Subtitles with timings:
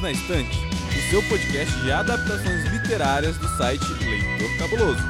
[0.00, 5.02] Perdidos na Estante, o seu podcast de adaptações literárias do site Leitor Cabuloso.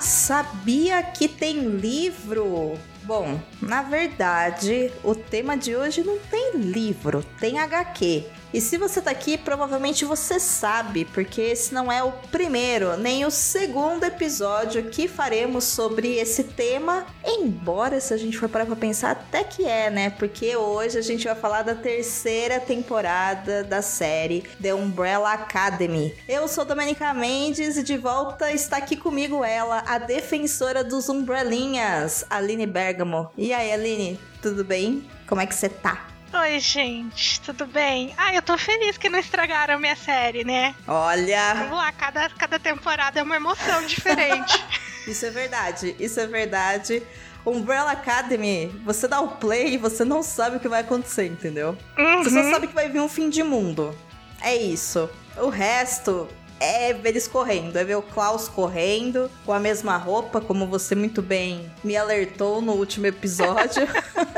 [0.00, 2.78] Sabia que tem livro?
[3.04, 8.24] Bom, na verdade, o tema de hoje não tem livro, tem HQ.
[8.52, 13.24] E se você tá aqui, provavelmente você sabe, porque esse não é o primeiro nem
[13.24, 17.06] o segundo episódio que faremos sobre esse tema.
[17.24, 20.10] Embora, se a gente for parar pra pensar, até que é, né?
[20.10, 26.14] Porque hoje a gente vai falar da terceira temporada da série The Umbrella Academy.
[26.28, 32.24] Eu sou Domenica Mendes e de volta está aqui comigo ela, a defensora dos Umbrelinhas,
[32.28, 33.30] Aline Bergamo.
[33.36, 35.08] E aí, Aline, tudo bem?
[35.26, 36.11] Como é que você tá?
[36.34, 38.14] Oi, gente, tudo bem?
[38.16, 40.74] Ah, eu tô feliz que não estragaram minha série, né?
[40.88, 41.52] Olha!
[41.54, 44.64] Vamos lá, cada, cada temporada é uma emoção diferente.
[45.06, 47.02] isso é verdade, isso é verdade.
[47.44, 51.76] Umbrella Academy, você dá o play e você não sabe o que vai acontecer, entendeu?
[51.98, 52.24] Uhum.
[52.24, 53.94] Você só sabe que vai vir um fim de mundo.
[54.40, 55.10] É isso.
[55.36, 56.28] O resto
[56.62, 60.94] é ver eles correndo, é ver o Klaus correndo com a mesma roupa, como você
[60.94, 63.82] muito bem me alertou no último episódio.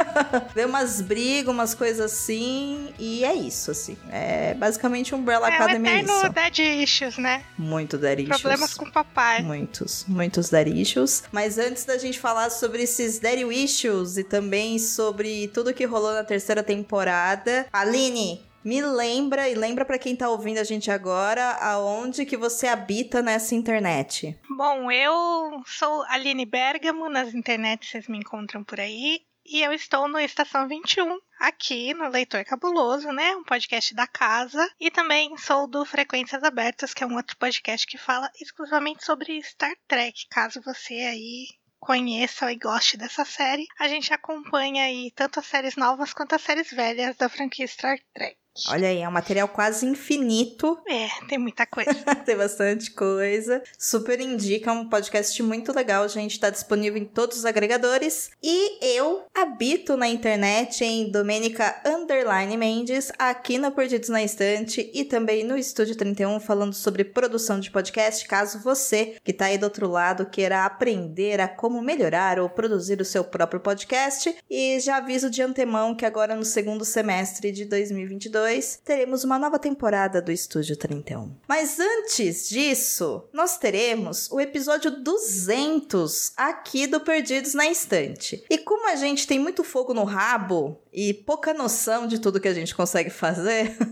[0.54, 3.96] ver umas brigas, umas coisas assim, e é isso, assim.
[4.10, 5.88] É basicamente um Umbrella é, Academy.
[5.88, 7.42] É o Dead Issues, né?
[7.58, 8.40] Muito Dead Issues.
[8.40, 9.42] Problemas com o papai.
[9.42, 11.24] Muitos, muitos Dead Issues.
[11.32, 16.12] Mas antes da gente falar sobre esses Dead Issues e também sobre tudo que rolou
[16.12, 21.52] na terceira temporada, Aline, me lembra e lembra para quem tá ouvindo a gente agora
[21.60, 24.38] aonde que você habita nessa internet.
[24.48, 29.20] Bom, eu sou Aline Bergamo, nas internet vocês me encontram por aí.
[29.46, 33.36] E eu estou no Estação 21, aqui no Leitor Cabuloso, né?
[33.36, 34.66] Um podcast da casa.
[34.80, 39.42] E também sou do Frequências Abertas, que é um outro podcast que fala exclusivamente sobre
[39.42, 40.26] Star Trek.
[40.30, 45.76] Caso você aí conheça e goste dessa série, a gente acompanha aí tanto as séries
[45.76, 48.38] novas quanto as séries velhas da franquia Star Trek.
[48.68, 50.78] Olha aí, é um material quase infinito.
[50.94, 51.90] É, tem muita coisa.
[52.24, 53.60] tem bastante coisa.
[53.76, 56.38] Super indica, é um podcast muito legal, gente.
[56.38, 58.30] Tá disponível em todos os agregadores.
[58.40, 65.04] E eu habito na internet em Domenica Underline Mendes, aqui no Perdidos na Estante e
[65.04, 68.24] também no Estúdio 31, falando sobre produção de podcast.
[68.28, 73.00] Caso você que tá aí do outro lado queira aprender a como melhorar ou produzir
[73.00, 74.32] o seu próprio podcast.
[74.48, 79.38] E já aviso de antemão que agora no segundo semestre de 2022 2022, teremos uma
[79.38, 81.34] nova temporada do Estúdio 31.
[81.48, 88.44] Mas antes disso, nós teremos o episódio 200 aqui do Perdidos na Estante.
[88.50, 92.48] E como a gente tem muito fogo no rabo e pouca noção de tudo que
[92.48, 93.76] a gente consegue fazer.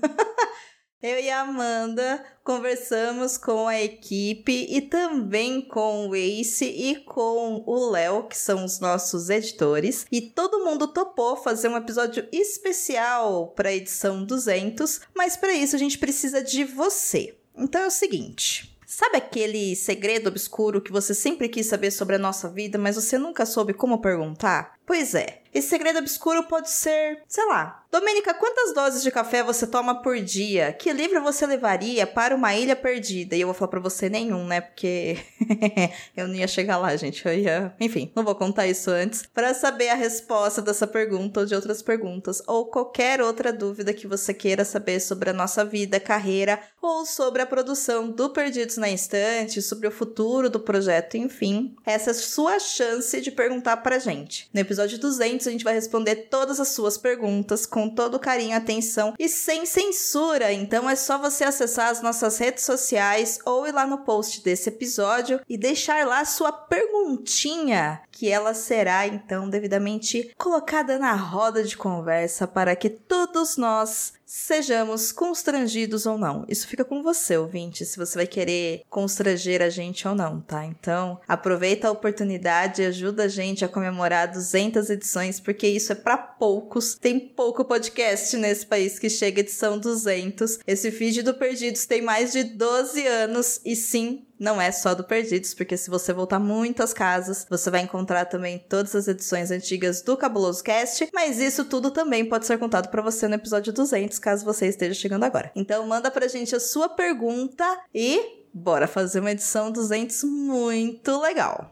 [1.02, 7.64] Eu e a Amanda conversamos com a equipe e também com o Ace e com
[7.66, 13.48] o Léo, que são os nossos editores, e todo mundo topou fazer um episódio especial
[13.48, 17.36] para a edição 200, mas para isso a gente precisa de você.
[17.58, 22.18] Então é o seguinte, Sabe aquele segredo obscuro que você sempre quis saber sobre a
[22.18, 24.74] nossa vida, mas você nunca soube como perguntar?
[24.92, 27.84] Pois é, esse segredo obscuro pode ser, sei lá.
[27.90, 30.72] Domênica, quantas doses de café você toma por dia?
[30.72, 33.36] Que livro você levaria para uma ilha perdida?
[33.36, 34.62] E eu vou falar para você nenhum, né?
[34.62, 35.18] Porque
[36.16, 37.24] eu não ia chegar lá, gente.
[37.26, 41.46] Eu ia, enfim, não vou contar isso antes para saber a resposta dessa pergunta ou
[41.46, 46.00] de outras perguntas ou qualquer outra dúvida que você queira saber sobre a nossa vida,
[46.00, 51.76] carreira ou sobre a produção do Perdidos na Instante, sobre o futuro do projeto, enfim.
[51.84, 54.48] Essa é a sua chance de perguntar pra gente.
[54.54, 59.14] No episódio 200 a gente vai responder todas as suas perguntas com todo carinho, atenção
[59.18, 60.52] e sem censura.
[60.52, 64.68] Então é só você acessar as nossas redes sociais ou ir lá no post desse
[64.68, 71.76] episódio e deixar lá sua perguntinha, que ela será então devidamente colocada na roda de
[71.76, 76.46] conversa para que todos nós sejamos constrangidos ou não.
[76.48, 80.64] Isso fica com você, ouvinte, se você vai querer constranger a gente ou não, tá?
[80.64, 85.94] Então, aproveita a oportunidade e ajuda a gente a comemorar 200 edições, porque isso é
[85.94, 86.94] para poucos.
[86.94, 90.60] Tem pouco podcast nesse país que chega edição 200.
[90.66, 95.04] Esse feed do Perdidos tem mais de 12 anos e sim, não é só do
[95.04, 100.02] Perdidos, porque se você voltar muitas casas, você vai encontrar também todas as edições antigas
[100.02, 104.18] do Cabuloso Cast, mas isso tudo também pode ser contado para você no episódio 200,
[104.18, 105.52] caso você esteja chegando agora.
[105.54, 108.20] Então manda pra gente a sua pergunta e
[108.52, 111.70] bora fazer uma edição 200 muito legal.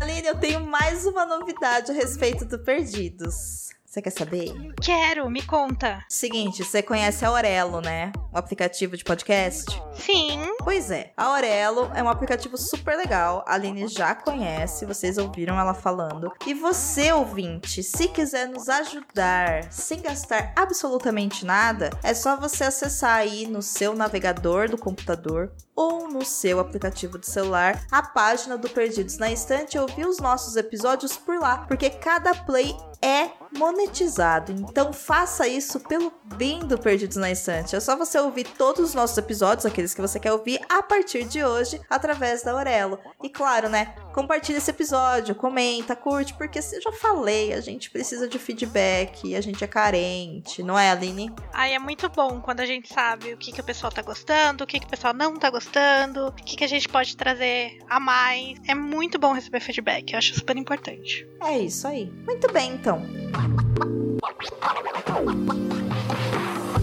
[0.00, 3.75] Aline, eu tenho mais uma novidade a respeito do Perdidos.
[3.96, 4.74] Você quer saber?
[4.82, 6.04] Quero, me conta.
[6.06, 8.12] Seguinte, você conhece a Aurelo, né?
[8.30, 9.64] O aplicativo de podcast?
[9.94, 10.54] Sim.
[10.58, 13.42] Pois é, a Aurelo é um aplicativo super legal.
[13.48, 16.30] A Aline já conhece, vocês ouviram ela falando.
[16.46, 23.16] E você, ouvinte, se quiser nos ajudar sem gastar absolutamente nada, é só você acessar
[23.16, 28.68] aí no seu navegador do computador ou no seu aplicativo de celular a página do
[28.68, 34.52] Perdidos na Estante e ouvir os nossos episódios por lá, porque cada play é monetizado.
[34.52, 37.76] Então faça isso pelo bem do Perdidos na Estante.
[37.76, 41.24] É só você ouvir todos os nossos episódios, aqueles que você quer ouvir, a partir
[41.24, 42.98] de hoje, através da Aurelo.
[43.22, 43.94] E claro, né?
[44.16, 49.42] Compartilha esse episódio, comenta, curte, porque eu já falei, a gente precisa de feedback, a
[49.42, 51.30] gente é carente, não é, Aline?
[51.52, 54.64] Ai, é muito bom quando a gente sabe o que, que o pessoal tá gostando,
[54.64, 57.76] o que, que o pessoal não tá gostando, o que, que a gente pode trazer
[57.90, 58.58] a mais.
[58.66, 61.28] É muito bom receber feedback, eu acho super importante.
[61.42, 62.10] É isso aí.
[62.26, 63.02] Muito bem, então.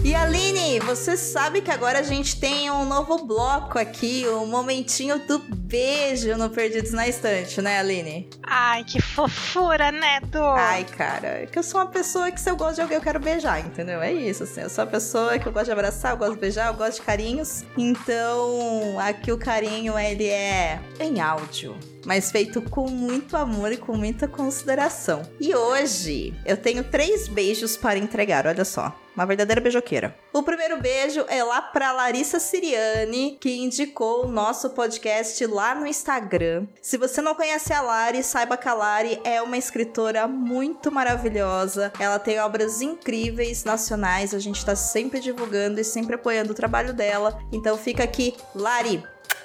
[0.04, 4.46] E Aline, você sabe que agora a gente tem um novo bloco aqui, o um
[4.46, 8.28] momentinho do beijo no Perdidos na Estante, né, Aline?
[8.42, 10.42] Ai, que fofura, né, Do?
[10.42, 13.02] Ai, cara, é que eu sou uma pessoa que se eu gosto de alguém eu
[13.02, 14.02] quero beijar, entendeu?
[14.02, 16.40] É isso, assim, eu sou uma pessoa que eu gosto de abraçar, eu gosto de
[16.40, 17.64] beijar, eu gosto de carinhos.
[17.76, 21.74] Então, aqui o carinho, ele é em áudio
[22.04, 25.22] mas feito com muito amor e com muita consideração.
[25.40, 28.94] E hoje eu tenho três beijos para entregar, olha só.
[29.14, 30.16] Uma verdadeira beijoqueira.
[30.32, 35.86] O primeiro beijo é lá para Larissa Siriani, que indicou o nosso podcast lá no
[35.86, 36.66] Instagram.
[36.82, 41.92] Se você não conhece a Lari, saiba que a Lari é uma escritora muito maravilhosa.
[42.00, 46.92] Ela tem obras incríveis nacionais, a gente tá sempre divulgando e sempre apoiando o trabalho
[46.92, 47.38] dela.
[47.52, 49.00] Então fica aqui, Lari,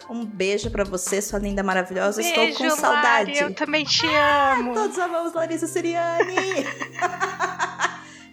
[0.10, 2.22] um beijo para você, sua linda maravilhosa.
[2.22, 3.32] Beijo, Estou com saudade.
[3.32, 4.74] Lari, eu também te amo.
[4.74, 6.36] Todos amamos Larissa Siriani.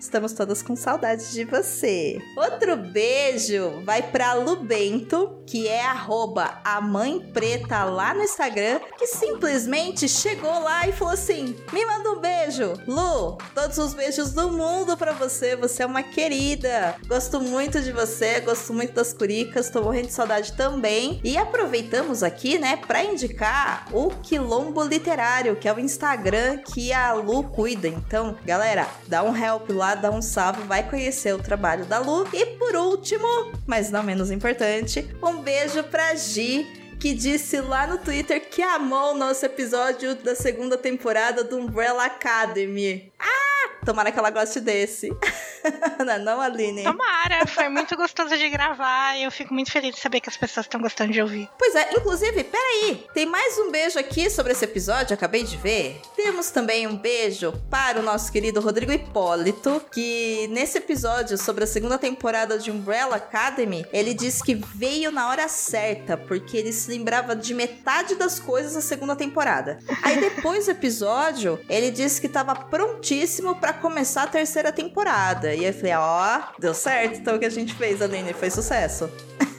[0.06, 2.22] Estamos todas com saudade de você.
[2.36, 8.78] Outro beijo vai pra Lu Bento, que é arroba a mãe preta lá no Instagram,
[8.96, 12.74] que simplesmente chegou lá e falou assim: me manda um beijo.
[12.86, 15.56] Lu, todos os beijos do mundo para você.
[15.56, 16.94] Você é uma querida.
[17.08, 21.20] Gosto muito de você, gosto muito das curicas, tô morrendo de saudade também.
[21.24, 27.12] E aproveitamos aqui, né, para indicar o Quilombo Literário, que é o Instagram que a
[27.12, 27.88] Lu cuida.
[27.88, 32.26] Então, galera, dá um help lá dar um salve, vai conhecer o trabalho da Lu.
[32.32, 33.26] E por último,
[33.66, 36.66] mas não menos importante, um beijo pra Gi
[36.98, 42.06] que disse lá no Twitter que amou o nosso episódio da segunda temporada do Umbrella
[42.06, 43.12] Academy.
[43.18, 43.45] Ah,
[43.84, 45.08] tomara que ela goste desse.
[46.04, 46.84] não, é não, Aline?
[46.84, 50.36] Tomara, foi muito gostoso de gravar e eu fico muito feliz de saber que as
[50.36, 51.48] pessoas estão gostando de ouvir.
[51.58, 56.00] Pois é, inclusive, peraí, tem mais um beijo aqui sobre esse episódio, acabei de ver.
[56.14, 61.66] Temos também um beijo para o nosso querido Rodrigo Hipólito, que nesse episódio sobre a
[61.66, 66.90] segunda temporada de Umbrella Academy, ele disse que veio na hora certa, porque ele se
[66.90, 69.78] lembrava de metade das coisas da segunda temporada.
[70.02, 75.52] Aí depois do episódio, ele disse que estava prontíssimo para começar a terceira temporada.
[75.52, 78.48] E eu falei, ó, oh, deu certo então o que a gente fez, Aline, foi
[78.48, 79.10] sucesso.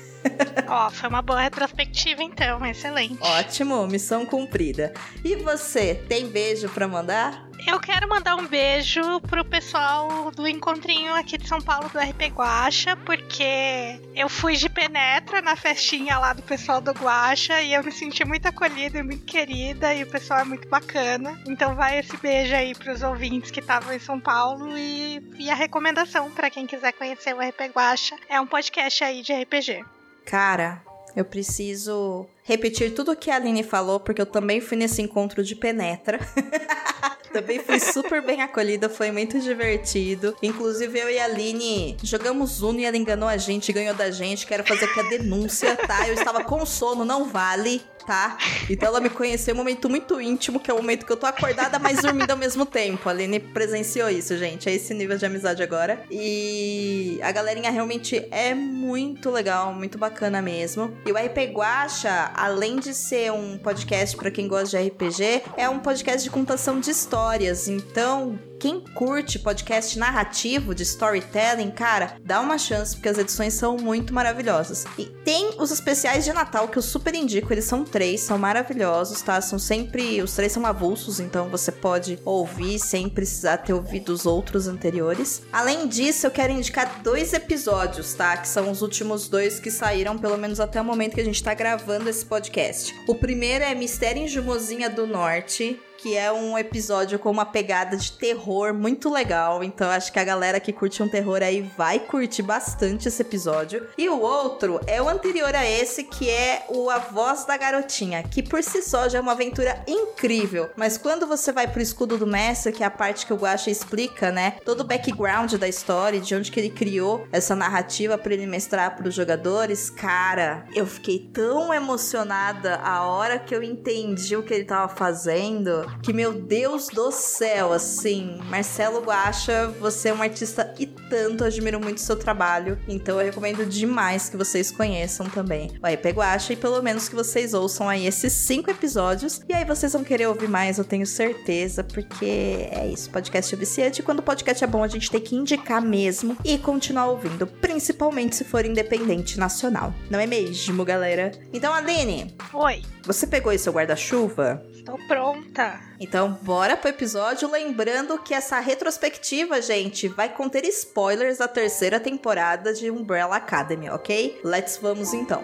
[0.66, 3.18] Ó, oh, foi uma boa retrospectiva então, excelente.
[3.22, 4.94] Ótimo, missão cumprida.
[5.26, 7.47] E você, tem beijo para mandar?
[7.68, 12.34] Eu quero mandar um beijo pro pessoal do encontrinho aqui de São Paulo do RP
[12.34, 17.84] Guacha, porque eu fui de penetra na festinha lá do pessoal do Guacha e eu
[17.84, 21.38] me senti muito acolhida e muito querida e o pessoal é muito bacana.
[21.46, 25.56] Então vai esse beijo aí pros ouvintes que estavam em São Paulo e, e a
[25.56, 29.84] recomendação para quem quiser conhecer o RP Guacha é um podcast aí de RPG.
[30.26, 30.82] Cara,
[31.18, 35.44] eu preciso repetir tudo o que a Aline falou, porque eu também fui nesse encontro
[35.44, 36.20] de penetra.
[37.38, 40.36] também fui super bem acolhida, foi muito divertido.
[40.42, 44.48] Inclusive, eu e a Aline jogamos Uno e ela enganou a gente, ganhou da gente.
[44.48, 46.08] Quero fazer aqui a denúncia, tá?
[46.08, 48.38] Eu estava com sono, não vale tá?
[48.70, 51.18] Então ela me conheceu em um momento muito íntimo, que é o momento que eu
[51.18, 53.10] tô acordada, mas dormindo ao mesmo tempo.
[53.10, 54.70] A Aline presenciou isso, gente.
[54.70, 56.02] É esse nível de amizade agora.
[56.10, 60.98] E a galerinha realmente é muito legal, muito bacana mesmo.
[61.06, 65.68] E o RP Guacha, além de ser um podcast para quem gosta de RPG, é
[65.68, 67.68] um podcast de contação de histórias.
[67.68, 73.78] Então, quem curte podcast narrativo de storytelling, cara, dá uma chance porque as edições são
[73.78, 74.86] muito maravilhosas.
[74.98, 79.22] E tem os especiais de Natal que eu super indico, eles são três, são maravilhosos,
[79.22, 79.40] tá?
[79.42, 80.22] São sempre.
[80.22, 85.44] Os três são avulsos, então você pode ouvir sem precisar ter ouvido os outros anteriores.
[85.52, 88.38] Além disso, eu quero indicar dois episódios, tá?
[88.38, 91.44] Que são os últimos dois que saíram, pelo menos até o momento que a gente
[91.44, 92.94] tá gravando esse podcast.
[93.08, 97.98] O primeiro é Mistério em Jumozinha do Norte, que é um episódio com uma pegada
[97.98, 99.64] de terror muito legal.
[99.64, 103.88] Então acho que a galera que curte um terror aí vai curtir bastante esse episódio.
[103.98, 108.24] E o outro é o anterior a esse, que é o A Voz da Garotinha,
[108.24, 110.70] que por si só já é uma aventura incrível.
[110.76, 113.70] Mas quando você vai pro escudo do mestre, que é a parte que o Guacha
[113.70, 114.58] explica, né?
[114.64, 118.96] Todo o background da história, de onde que ele criou essa narrativa para ele mestrar
[118.96, 124.54] para os jogadores, cara, eu fiquei tão emocionada a hora que eu entendi o que
[124.54, 130.74] ele tava fazendo, que meu Deus do céu, assim, Marcelo Guacha, você é um artista
[130.80, 135.72] e tanto, admiro muito o seu trabalho, então eu recomendo demais que vocês conheçam também
[135.82, 139.66] o IP Guacha e pelo menos que vocês ouçam aí esses cinco episódios, e aí
[139.66, 144.04] vocês vão querer ouvir mais, eu tenho certeza, porque é isso, podcast é viciante, e
[144.04, 148.36] quando o podcast é bom a gente tem que indicar mesmo e continuar ouvindo, principalmente
[148.36, 149.94] se for independente nacional.
[150.10, 151.32] Não é mesmo, galera?
[151.54, 152.36] Então, Aline.
[152.54, 152.82] Oi.
[153.04, 154.62] Você pegou aí seu guarda-chuva?
[154.88, 155.82] Estou pronta.
[156.00, 157.52] Então, bora pro episódio.
[157.52, 164.40] Lembrando que essa retrospectiva, gente, vai conter spoilers da terceira temporada de Umbrella Academy, ok?
[164.46, 165.44] Let's vamos então.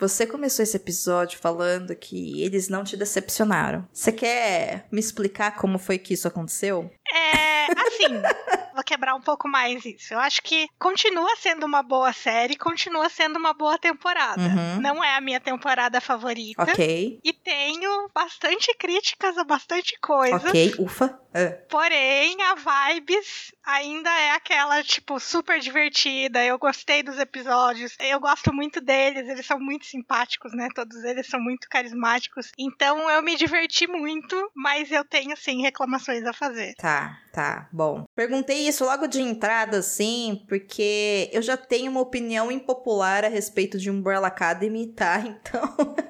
[0.00, 3.86] Você começou esse episódio falando que eles não te decepcionaram.
[3.92, 6.90] Você quer me explicar como foi que isso aconteceu?
[7.12, 8.22] É, assim,
[8.74, 10.14] vou quebrar um pouco mais isso.
[10.14, 14.40] Eu acho que continua sendo uma boa série, continua sendo uma boa temporada.
[14.40, 14.80] Uhum.
[14.80, 16.62] Não é a minha temporada favorita.
[16.62, 17.20] Ok.
[17.22, 20.36] E tenho bastante críticas a bastante coisa.
[20.36, 21.20] Ok, ufa.
[21.32, 26.44] Ah, Porém, a vibes ainda é aquela, tipo, super divertida.
[26.44, 27.94] Eu gostei dos episódios.
[28.00, 29.28] Eu gosto muito deles.
[29.28, 30.68] Eles são muito simpáticos, né?
[30.74, 32.50] Todos eles são muito carismáticos.
[32.58, 36.74] Então eu me diverti muito, mas eu tenho, sim, reclamações a fazer.
[36.74, 38.04] Tá, tá, bom.
[38.14, 43.78] Perguntei isso logo de entrada, assim, porque eu já tenho uma opinião impopular a respeito
[43.78, 45.20] de Umbrella Academy, tá?
[45.30, 46.09] Então.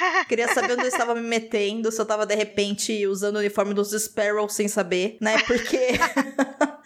[0.28, 3.74] Queria saber onde eu estava me metendo, se eu tava de repente usando o uniforme
[3.74, 5.38] dos Sparrow sem saber, né?
[5.46, 5.78] Porque.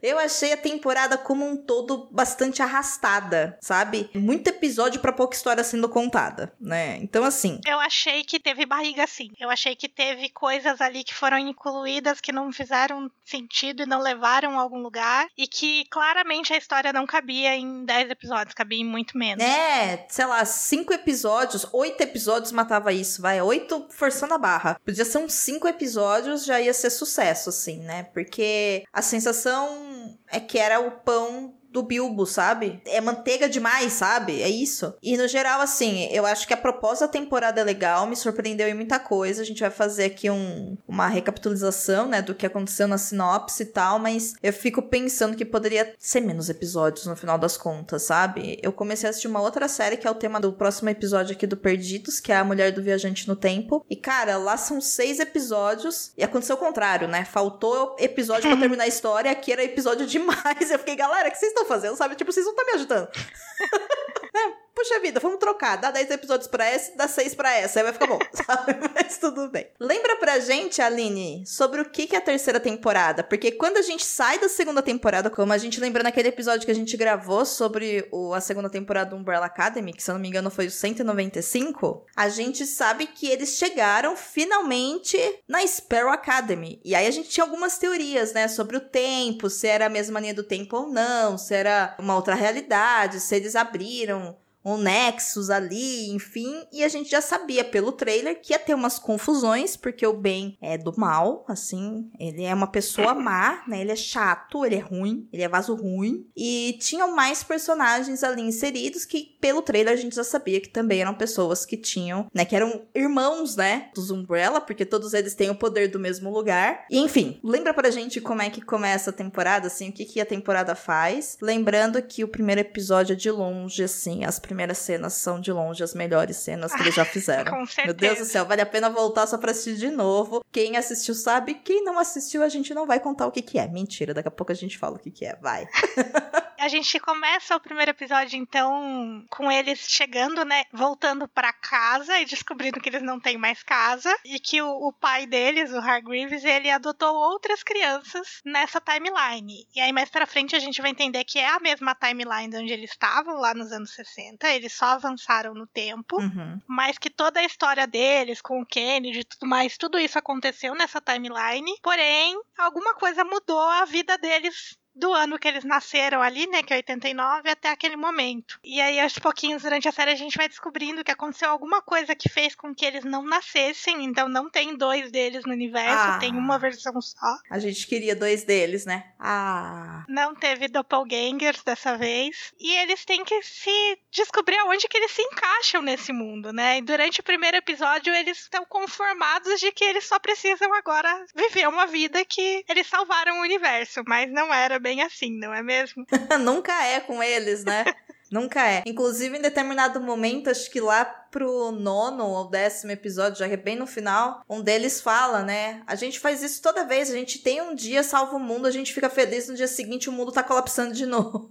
[0.04, 4.10] Eu achei a temporada como um todo bastante arrastada, sabe?
[4.14, 6.98] Muito episódio pra pouca história sendo contada, né?
[6.98, 7.58] Então, assim.
[7.66, 9.30] Eu achei que teve barriga sim.
[9.40, 14.02] Eu achei que teve coisas ali que foram incluídas que não fizeram sentido e não
[14.02, 15.26] levaram a algum lugar.
[15.38, 19.42] E que claramente a história não cabia em 10 episódios, cabia em muito menos.
[19.42, 23.40] É, sei lá, cinco episódios, oito episódios matava isso, vai.
[23.40, 24.78] Oito forçando a barra.
[24.84, 28.02] Podia ser uns cinco episódios, já ia ser sucesso, assim, né?
[28.12, 29.93] Porque a sensação
[30.34, 32.80] é que era o pão do Bilbo, sabe?
[32.86, 34.40] É manteiga demais, sabe?
[34.40, 34.94] É isso.
[35.02, 38.68] E no geral, assim, eu acho que a proposta da temporada é legal, me surpreendeu
[38.68, 39.42] em muita coisa.
[39.42, 43.66] A gente vai fazer aqui um, uma recapitulação, né, do que aconteceu na sinopse e
[43.66, 48.56] tal, mas eu fico pensando que poderia ser menos episódios no final das contas, sabe?
[48.62, 51.44] Eu comecei a assistir uma outra série que é o tema do próximo episódio aqui
[51.44, 53.84] do Perdidos, que é a Mulher do Viajante no Tempo.
[53.90, 57.24] E, cara, lá são seis episódios e aconteceu o contrário, né?
[57.24, 60.70] Faltou episódio pra terminar a história, aqui era episódio demais.
[60.70, 62.14] Eu fiquei, galera, o que vocês estão fazendo, sabe?
[62.14, 63.08] Tipo, vocês não estão me ajudando.
[64.74, 65.76] puxa vida, vamos trocar.
[65.76, 67.78] Dá 10 episódios pra essa, dá 6 pra essa.
[67.78, 68.76] Aí vai ficar bom, sabe?
[68.94, 69.68] Mas tudo bem.
[69.78, 73.22] Lembra pra gente, Aline, sobre o que que é a terceira temporada?
[73.22, 76.70] Porque quando a gente sai da segunda temporada, como a gente lembra naquele episódio que
[76.70, 80.20] a gente gravou sobre o, a segunda temporada do Umbrella Academy, que se eu não
[80.20, 86.80] me engano foi o 195, a gente sabe que eles chegaram finalmente na Sparrow Academy.
[86.84, 90.20] E aí a gente tinha algumas teorias, né, sobre o tempo, se era a mesma
[90.20, 95.50] linha do tempo ou não, se era uma outra realidade, se eles abriram um Nexus
[95.50, 100.06] ali, enfim, e a gente já sabia pelo trailer que ia ter umas confusões, porque
[100.06, 103.82] o Ben é do mal, assim, ele é uma pessoa má, né?
[103.82, 108.42] Ele é chato, ele é ruim, ele é vaso ruim, e tinham mais personagens ali
[108.42, 112.44] inseridos que pelo trailer a gente já sabia que também eram pessoas que tinham, né,
[112.44, 116.86] que eram irmãos, né, dos Umbrella, porque todos eles têm o poder do mesmo lugar.
[116.90, 120.20] E enfim, lembra pra gente como é que começa a temporada, assim, o que que
[120.20, 121.36] a temporada faz?
[121.42, 125.82] Lembrando que o primeiro episódio é de longe, assim, as primeiras cenas são de longe
[125.82, 127.52] as melhores cenas que eles já fizeram.
[127.52, 127.86] Com certeza.
[127.86, 130.44] Meu Deus do céu, vale a pena voltar só pra assistir de novo.
[130.52, 133.66] Quem assistiu sabe, quem não assistiu a gente não vai contar o que que é.
[133.68, 135.66] Mentira, daqui a pouco a gente fala o que que é, vai.
[136.64, 140.64] A gente começa o primeiro episódio, então, com eles chegando, né?
[140.72, 144.10] Voltando para casa e descobrindo que eles não têm mais casa.
[144.24, 149.66] E que o, o pai deles, o Hargreaves, ele adotou outras crianças nessa timeline.
[149.74, 152.72] E aí, mais pra frente, a gente vai entender que é a mesma timeline onde
[152.72, 154.48] eles estavam, lá nos anos 60.
[154.48, 156.16] Eles só avançaram no tempo.
[156.16, 156.58] Uhum.
[156.66, 160.74] Mas que toda a história deles, com o Kennedy e tudo mais, tudo isso aconteceu
[160.74, 161.78] nessa timeline.
[161.82, 166.72] Porém, alguma coisa mudou a vida deles do ano que eles nasceram ali, né, que
[166.72, 168.58] é 89, até aquele momento.
[168.62, 172.14] E aí, aos pouquinhos, durante a série, a gente vai descobrindo que aconteceu alguma coisa
[172.14, 176.18] que fez com que eles não nascessem, então não tem dois deles no universo, Ah.
[176.18, 177.36] tem uma versão só.
[177.50, 179.04] A gente queria dois deles, né?
[179.18, 180.04] Ah.
[180.08, 182.52] Não teve doppelgangers dessa vez.
[182.58, 186.78] E eles têm que se descobrir aonde que eles se encaixam nesse mundo, né?
[186.78, 191.68] E durante o primeiro episódio, eles estão conformados de que eles só precisam agora viver
[191.68, 196.04] uma vida que eles salvaram o universo, mas não era bem assim, não é mesmo?
[196.44, 197.84] Nunca é com eles, né?
[198.30, 198.82] Nunca é.
[198.84, 203.56] Inclusive, em determinado momento, acho que lá pro nono ou décimo episódio, já que é
[203.56, 205.82] bem no final, um deles fala, né?
[205.86, 207.10] A gente faz isso toda vez.
[207.10, 210.08] A gente tem um dia, salva o mundo, a gente fica feliz, no dia seguinte
[210.08, 211.48] o mundo tá colapsando de novo.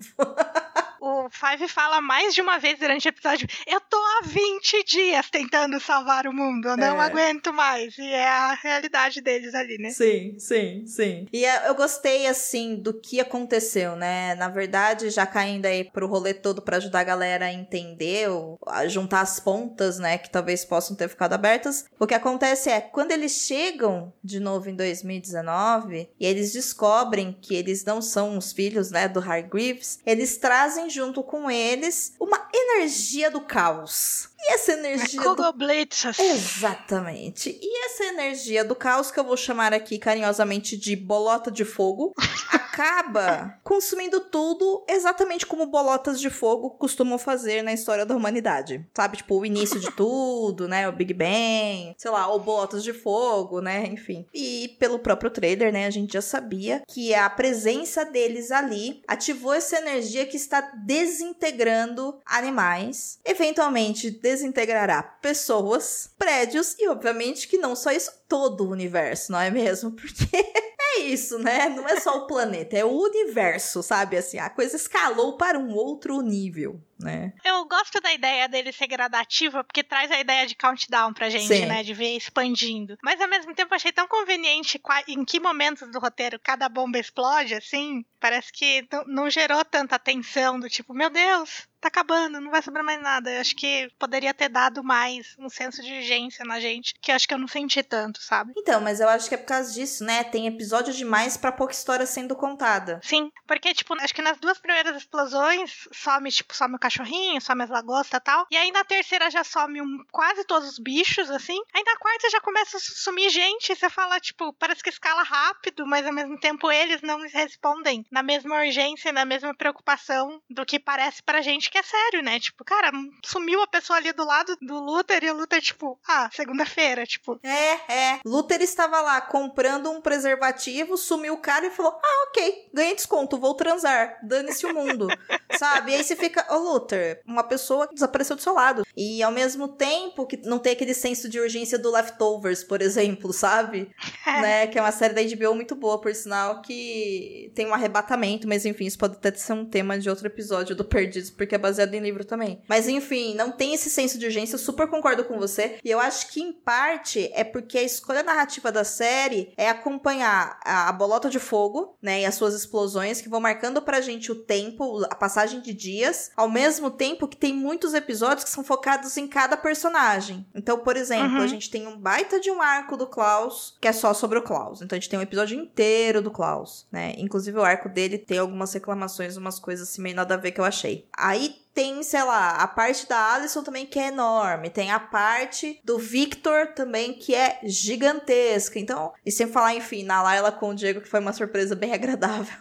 [1.06, 5.30] O Five fala mais de uma vez durante o episódio: Eu tô há 20 dias
[5.30, 7.06] tentando salvar o mundo, eu não É.
[7.06, 7.98] aguento mais.
[7.98, 9.90] E é a realidade deles ali, né?
[9.90, 11.28] Sim, sim, sim.
[11.34, 14.34] E é, eu gostei, assim, do que aconteceu, né?
[14.36, 18.58] Na verdade, já caindo aí pro rolê todo pra ajudar a galera a entender, ou
[18.66, 20.18] a juntar as pontas, né?
[20.18, 21.84] Que talvez possam ter ficado abertas.
[22.00, 27.54] O que acontece é, quando eles chegam de novo em 2019 e eles descobrem que
[27.56, 29.10] eles não são os filhos, né?
[29.10, 34.30] Do Hargreaves, eles trazem junto com eles uma energia do caos.
[34.40, 36.20] E essa energia do Google Blitzes.
[36.20, 37.58] Exatamente.
[37.62, 42.14] E essa energia do caos, que eu vou chamar aqui carinhosamente de bolota de fogo,
[42.74, 48.84] acaba consumindo tudo exatamente como bolotas de fogo costumam fazer na história da humanidade.
[48.96, 50.90] Sabe, tipo, o início de tudo, né?
[50.90, 53.86] O Big Bang, sei lá, ou bolotas de fogo, né?
[53.86, 54.26] Enfim.
[54.34, 55.86] E pelo próprio trailer, né?
[55.86, 62.20] A gente já sabia que a presença deles ali ativou essa energia que está desintegrando
[62.26, 69.40] animais, eventualmente desintegrará pessoas, prédios e, obviamente, que não só isso, todo o universo, não
[69.40, 69.92] é mesmo?
[69.94, 71.70] Porque é isso, né?
[71.70, 74.18] Não é só o planeta, é o universo, sabe?
[74.18, 77.34] Assim, a coisa escalou para um outro nível, né?
[77.44, 81.48] Eu gosto da ideia dele ser gradativa, porque traz a ideia de countdown pra gente,
[81.48, 81.66] Sim.
[81.66, 81.84] né?
[81.84, 82.98] De ver expandindo.
[83.04, 86.98] Mas ao mesmo tempo eu achei tão conveniente em que momentos do roteiro cada bomba
[86.98, 88.06] explode, assim.
[88.20, 92.84] Parece que não- gerou tanta tensão do tipo, meu Deus, tá acabando, não vai sobrar
[92.86, 93.30] mais nada.
[93.30, 97.16] Eu acho que poderia ter dado mais um senso de urgência na gente, que eu
[97.16, 98.54] acho que eu não senti tanto, sabe?
[98.56, 100.24] Então, mas eu acho que é por causa disso, né?
[100.24, 103.02] Tem episódio demais pra pouca história sendo contada.
[103.04, 107.64] Sim, porque, tipo, acho que nas duas primeiras explosões some, tipo, some o cachorrinho, some
[107.64, 108.46] as lagostas e tal.
[108.52, 111.60] E aí na terceira já some um, quase todos os bichos, assim.
[111.74, 113.76] Aí na quarta já começa a sumir gente.
[113.76, 118.22] Você fala, tipo, parece que escala rápido, mas ao mesmo tempo eles não respondem na
[118.22, 122.40] mesma urgência, na mesma preocupação do que parece pra gente que é sério, né?
[122.40, 122.92] Tipo, cara,
[123.26, 127.40] sumiu a pessoa ali do lado do Luther e o Luther, tipo, ah, segunda-feira, tipo.
[127.44, 128.20] É, é.
[128.26, 133.38] Luther estava lá comprando um preservativo, sumiu o cara e falou: Ah, ok, ganhei desconto,
[133.38, 134.20] vou transar.
[134.24, 135.08] Dane-se o mundo.
[135.58, 135.92] Sabe?
[135.92, 138.84] E aí você fica, ô Luther, uma pessoa que desapareceu do seu lado.
[138.96, 143.32] E ao mesmo tempo que não tem aquele senso de urgência do Leftovers, por exemplo,
[143.32, 143.92] sabe?
[144.26, 144.68] né?
[144.68, 148.66] Que é uma série da HBO muito boa, por sinal, que tem um arrebatamento, mas
[148.66, 151.94] enfim, isso pode até ser um tema de outro episódio do Perdidos, porque é baseado
[151.94, 152.62] em livro também.
[152.68, 155.78] Mas enfim, não tem esse senso de urgência, eu super concordo com você.
[155.84, 160.60] E eu acho que em parte é porque a escolha narrativa da série é acompanhar
[160.64, 164.32] a, a bolota de fogo, né, e as suas explosões que vão marcando pra gente
[164.32, 168.64] o tempo, a passagem de dias, ao mesmo tempo que tem muitos episódios que são
[168.64, 170.46] focados em cada personagem.
[170.54, 171.42] Então, por exemplo, Uhum.
[171.44, 174.42] a gente tem um baita de um arco do Klaus que é só sobre o
[174.42, 174.82] Klaus.
[174.82, 177.14] Então a gente tem um episódio inteiro do Klaus, né?
[177.18, 180.60] Inclusive o arco dele tem algumas reclamações, umas coisas assim meio nada a ver que
[180.62, 181.08] eu achei.
[181.16, 184.70] Aí tem, sei lá, a parte da Alison também que é enorme.
[184.70, 188.80] Tem a parte do Victor também que é gigantesca.
[188.80, 191.94] Então, e sem falar, enfim, na Layla com o Diego, que foi uma surpresa bem
[191.94, 192.54] agradável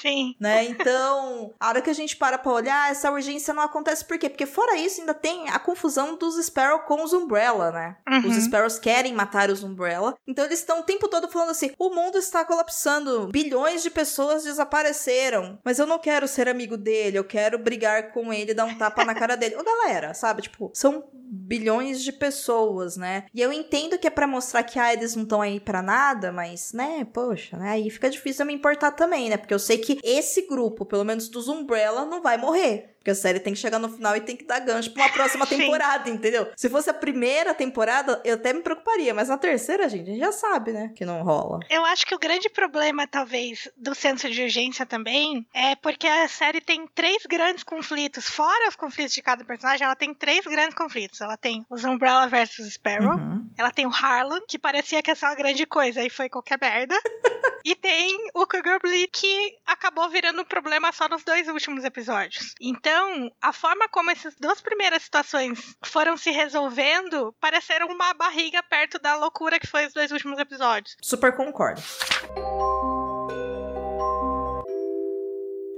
[0.00, 0.34] Sim.
[0.38, 0.64] né?
[0.64, 4.28] Então, a hora que a gente para pra olhar, essa urgência não acontece por quê?
[4.28, 7.96] Porque fora isso, ainda tem a confusão dos Sparrow com os Umbrella, né?
[8.08, 8.28] Uhum.
[8.28, 10.14] Os Sparrows querem matar os Umbrella.
[10.26, 14.44] Então eles estão o tempo todo falando assim: o mundo está colapsando, bilhões de pessoas
[14.44, 15.58] desapareceram.
[15.64, 19.04] Mas eu não quero ser amigo dele, eu quero brigar com ele, dar um tapa
[19.04, 19.56] na cara dele.
[19.56, 20.42] Ô, galera, sabe?
[20.42, 23.26] Tipo, são bilhões de pessoas, né?
[23.34, 26.30] E eu entendo que é para mostrar que ah, eles não estão aí para nada,
[26.30, 27.70] mas, né, poxa, né?
[27.70, 29.36] Aí fica difícil eu me importar também, né?
[29.36, 32.93] Porque eu sei que esse grupo, pelo menos dos Umbrella, não vai morrer.
[33.04, 35.12] Porque a série tem que chegar no final e tem que dar gancho pra uma
[35.12, 36.50] próxima temporada, entendeu?
[36.56, 40.20] Se fosse a primeira temporada, eu até me preocuparia, mas na terceira, gente, a gente
[40.20, 40.90] já sabe, né?
[40.96, 41.60] Que não rola.
[41.68, 46.26] Eu acho que o grande problema, talvez, do senso de urgência também é porque a
[46.28, 48.26] série tem três grandes conflitos.
[48.26, 51.20] Fora os conflitos de cada personagem, ela tem três grandes conflitos.
[51.20, 53.18] Ela tem os Umbrella versus Sparrow.
[53.18, 53.46] Uhum.
[53.58, 56.58] Ela tem o Harlan, que parecia que ia ser uma grande coisa e foi qualquer
[56.58, 56.98] merda.
[57.62, 62.54] e tem o Cougar Bleed, que acabou virando um problema só nos dois últimos episódios.
[62.58, 68.62] Então, então, a forma como essas duas primeiras situações foram se resolvendo pareceram uma barriga
[68.62, 70.96] perto da loucura que foi os dois últimos episódios.
[71.02, 71.82] Super concordo.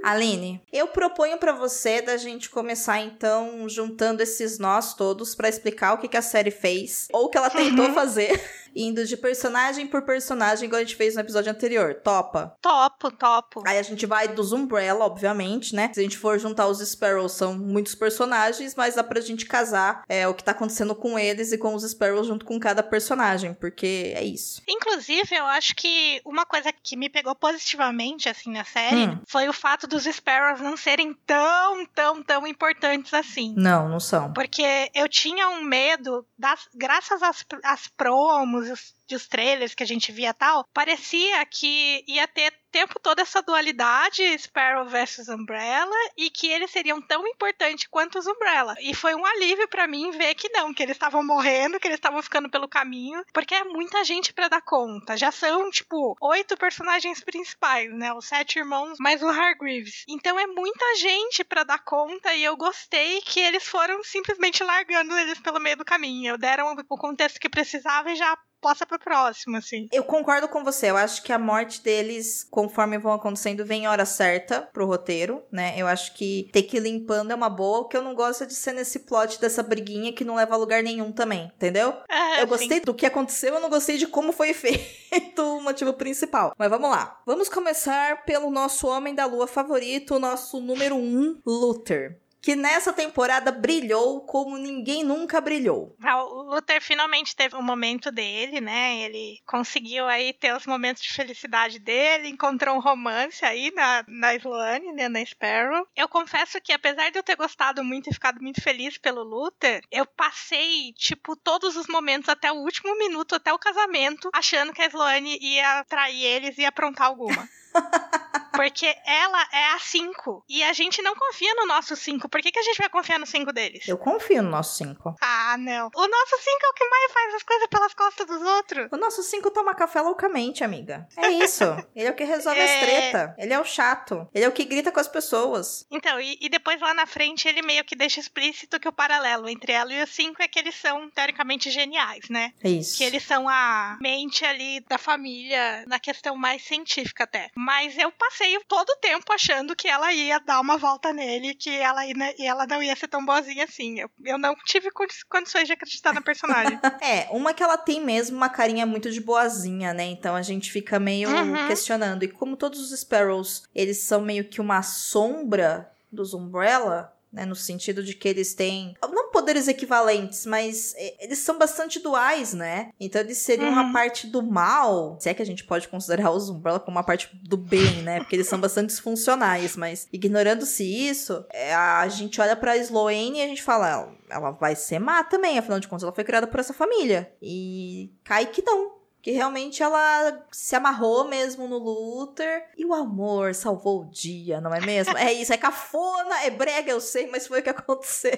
[0.03, 5.93] Aline, eu proponho para você da gente começar então juntando esses nós todos para explicar
[5.93, 7.93] o que, que a série fez ou o que ela tentou uhum.
[7.95, 8.39] fazer
[8.75, 11.95] indo de personagem por personagem, igual a gente fez no episódio anterior.
[11.95, 12.55] Topa?
[12.61, 13.63] Topo, topo.
[13.65, 15.89] Aí a gente vai dos Umbrella, obviamente, né?
[15.93, 20.03] Se a gente for juntar os Sparrows, são muitos personagens, mas dá pra gente casar
[20.07, 23.53] é, o que tá acontecendo com eles e com os Sparrows junto com cada personagem,
[23.53, 24.61] porque é isso.
[24.67, 29.19] Inclusive, eu acho que uma coisa que me pegou positivamente, assim, na série, hum.
[29.27, 33.53] foi o fato dos Sparrows não serem tão, tão, tão importantes assim.
[33.57, 34.33] Não, não são.
[34.33, 39.87] Porque eu tinha um medo, das, graças às, às promos dos, dos trailers que a
[39.87, 46.29] gente via tal, parecia que ia ter tempo todo essa dualidade Sparrow versus Umbrella e
[46.29, 48.75] que eles seriam tão importantes quanto os Umbrella.
[48.79, 51.97] E foi um alívio para mim ver que não, que eles estavam morrendo, que eles
[51.97, 55.17] estavam ficando pelo caminho, porque é muita gente para dar conta.
[55.17, 58.13] Já são, tipo, oito personagens principais, né?
[58.13, 60.03] Os sete irmãos mais o Hargreaves.
[60.07, 65.17] Então é muita gente para dar conta e eu gostei que eles foram simplesmente largando
[65.17, 66.37] eles pelo meio do caminho.
[66.37, 69.87] Deram o contexto que precisava e já passa pro próximo, assim.
[69.93, 70.89] Eu concordo com você.
[70.89, 75.41] Eu acho que a morte deles, conforme vão acontecendo, vem em hora certa pro roteiro,
[75.49, 75.73] né?
[75.77, 77.79] Eu acho que ter que ir limpando é uma boa.
[77.79, 80.53] O que eu não gosto é de ser nesse plot dessa briguinha que não leva
[80.55, 81.93] a lugar nenhum também, entendeu?
[82.09, 82.83] É, eu gostei sim.
[82.83, 86.53] do que aconteceu, eu não gostei de como foi feito o motivo principal.
[86.57, 87.21] Mas vamos lá.
[87.25, 92.93] Vamos começar pelo nosso homem da lua favorito, o nosso número um, Luther que nessa
[92.93, 95.97] temporada brilhou como ninguém nunca brilhou.
[96.01, 98.99] Ah, o Luther finalmente teve o um momento dele, né?
[98.99, 104.33] Ele conseguiu aí ter os momentos de felicidade dele, encontrou um romance aí na, na
[104.35, 105.09] Sloane, né?
[105.09, 105.85] Na Sparrow.
[105.93, 109.83] Eu confesso que apesar de eu ter gostado muito e ficado muito feliz pelo Luther,
[109.91, 114.81] eu passei, tipo, todos os momentos até o último minuto, até o casamento, achando que
[114.81, 117.49] a Sloane ia trair eles e aprontar alguma.
[118.57, 120.43] Porque ela é a 5.
[120.49, 122.27] E a gente não confia no nosso 5.
[122.27, 123.87] Por que, que a gente vai confiar no 5 deles?
[123.87, 125.15] Eu confio no nosso 5.
[125.21, 125.91] Ah, não.
[125.95, 128.87] O nosso 5 é o que mais faz as coisas pelas costas dos outros.
[128.91, 131.07] O nosso 5 toma café loucamente, amiga.
[131.15, 131.63] É isso.
[131.95, 132.63] Ele é o que resolve é...
[132.63, 133.35] as treta.
[133.37, 134.27] Ele é o chato.
[134.33, 135.85] Ele é o que grita com as pessoas.
[135.91, 139.47] Então, e, e depois lá na frente ele meio que deixa explícito que o paralelo
[139.47, 142.53] entre ela e o 5 é que eles são teoricamente geniais, né?
[142.63, 142.97] É isso.
[142.97, 147.51] Que eles são a mente ali da família na questão mais científica até.
[147.55, 151.69] Mas eu passei todo o tempo achando que ela ia dar uma volta nele, que
[151.69, 153.99] ela, ia, e ela não ia ser tão boazinha assim.
[153.99, 154.89] Eu, eu não tive
[155.29, 156.79] condições de acreditar na personagem.
[157.01, 160.05] é, uma que ela tem mesmo uma carinha muito de boazinha, né?
[160.05, 161.67] Então a gente fica meio uhum.
[161.67, 162.23] questionando.
[162.23, 167.55] E como todos os Sparrows, eles são meio que uma sombra dos Umbrella, né, no
[167.55, 172.91] sentido de que eles têm não poderes equivalentes, mas eles são bastante duais, né?
[172.99, 173.73] Então eles seriam uhum.
[173.73, 177.03] uma parte do mal, se é que a gente pode considerar os Umbrella como uma
[177.03, 178.19] parte do bem, né?
[178.19, 183.41] Porque eles são bastante disfuncionais, mas ignorando-se isso, é, a gente olha para Sloane e
[183.41, 186.59] a gente fala, ela vai ser má também, afinal de contas ela foi criada por
[186.59, 187.31] essa família.
[187.41, 188.96] E cai que não,
[189.27, 194.73] que realmente ela se amarrou mesmo no Luther e o amor salvou o dia, não
[194.73, 195.17] é mesmo?
[195.17, 198.31] É isso, é cafona, é brega, eu sei, mas foi o que aconteceu.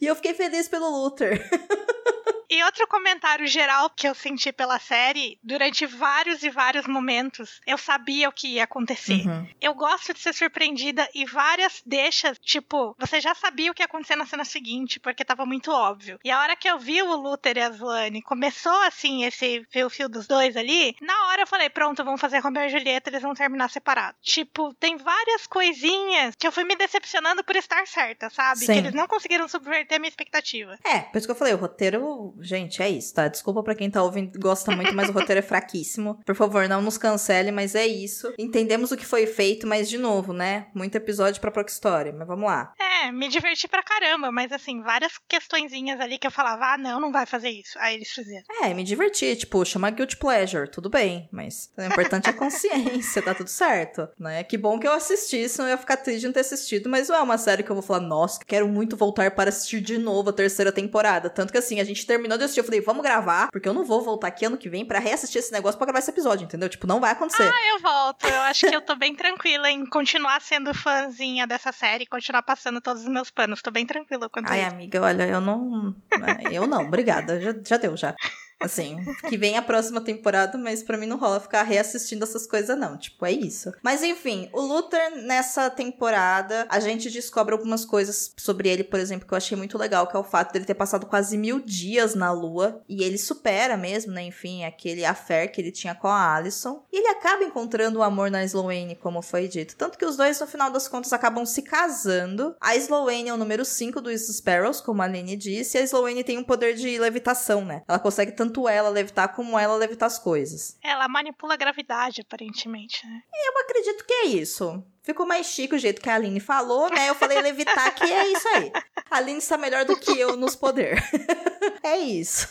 [0.00, 1.44] e eu fiquei feliz pelo Luther.
[2.50, 7.76] E outro comentário geral que eu senti pela série, durante vários e vários momentos, eu
[7.76, 9.26] sabia o que ia acontecer.
[9.26, 9.46] Uhum.
[9.60, 13.86] Eu gosto de ser surpreendida e várias deixas, tipo, você já sabia o que ia
[13.86, 16.18] acontecer na cena seguinte, porque tava muito óbvio.
[16.24, 20.08] E a hora que eu vi o Luther e a Slane, começou assim, esse fio-fio
[20.08, 23.34] dos dois ali, na hora eu falei, pronto, vamos fazer Romeo e Julieta, eles vão
[23.34, 24.20] terminar separados.
[24.22, 28.60] Tipo, tem várias coisinhas que eu fui me decepcionando por estar certa, sabe?
[28.60, 28.72] Sim.
[28.72, 30.78] Que eles não conseguiram subverter a minha expectativa.
[30.84, 33.28] É, por isso que eu falei, o roteiro gente, é isso, tá?
[33.28, 36.20] Desculpa pra quem tá ouvindo e gosta muito, mas o roteiro é fraquíssimo.
[36.24, 38.32] Por favor, não nos cancele, mas é isso.
[38.38, 40.68] Entendemos o que foi feito, mas de novo, né?
[40.74, 42.72] Muito episódio pra própria história, mas vamos lá.
[42.78, 47.00] É, me diverti pra caramba, mas assim, várias questõezinhas ali que eu falava, ah, não,
[47.00, 47.78] não vai fazer isso.
[47.78, 48.44] Aí eles fizeram.
[48.62, 53.22] É, me diverti, tipo, chama guilty pleasure, tudo bem, mas o importante é a consciência,
[53.22, 54.42] tá tudo certo, né?
[54.44, 57.08] Que bom que eu assisti, senão eu ia ficar triste de não ter assistido, mas
[57.08, 59.98] não é uma série que eu vou falar, nossa, quero muito voltar para assistir de
[59.98, 61.30] novo a terceira temporada.
[61.30, 63.84] Tanto que assim, a gente terminou de assistir, eu falei, vamos gravar, porque eu não
[63.84, 66.68] vou voltar aqui ano que vem para reassistir esse negócio pra gravar esse episódio, entendeu?
[66.68, 67.42] Tipo, não vai acontecer.
[67.42, 68.26] Ah, eu volto.
[68.26, 72.80] Eu acho que eu tô bem tranquila em continuar sendo fãzinha dessa série, continuar passando
[72.80, 73.62] todos os meus panos.
[73.62, 74.70] Tô bem tranquila quanto Ai, isso.
[74.70, 75.94] amiga, olha, eu não.
[76.12, 77.40] é, Eu não, obrigada.
[77.40, 78.14] Já, já deu, já.
[78.60, 82.76] Assim, que vem a próxima temporada, mas pra mim não rola ficar reassistindo essas coisas,
[82.76, 82.96] não.
[82.96, 83.72] Tipo, é isso.
[83.82, 89.28] Mas enfim, o Luther, nessa temporada, a gente descobre algumas coisas sobre ele, por exemplo,
[89.28, 92.16] que eu achei muito legal, que é o fato dele ter passado quase mil dias
[92.16, 92.82] na Lua.
[92.88, 94.22] E ele supera mesmo, né?
[94.24, 96.84] Enfim, aquele affair que ele tinha com a Alison.
[96.92, 99.76] E ele acaba encontrando o amor na Sloane, como foi dito.
[99.76, 102.56] Tanto que os dois, no final das contas, acabam se casando.
[102.60, 105.78] A Sloane é o número 5 dos Sparrows, como a Aline disse.
[105.78, 107.82] E a Sloane tem um poder de levitação, né?
[107.86, 110.78] Ela consegue tanto ela levitar como ela levitar as coisas.
[110.82, 113.22] Ela manipula a gravidade, aparentemente, né?
[113.46, 114.82] Eu acredito que é isso.
[115.08, 117.08] Ficou mais chique o jeito que a Aline falou, né?
[117.08, 118.70] Eu falei levitar, que é isso aí.
[119.10, 121.02] A Aline está melhor do que eu nos poder.
[121.82, 122.48] é isso.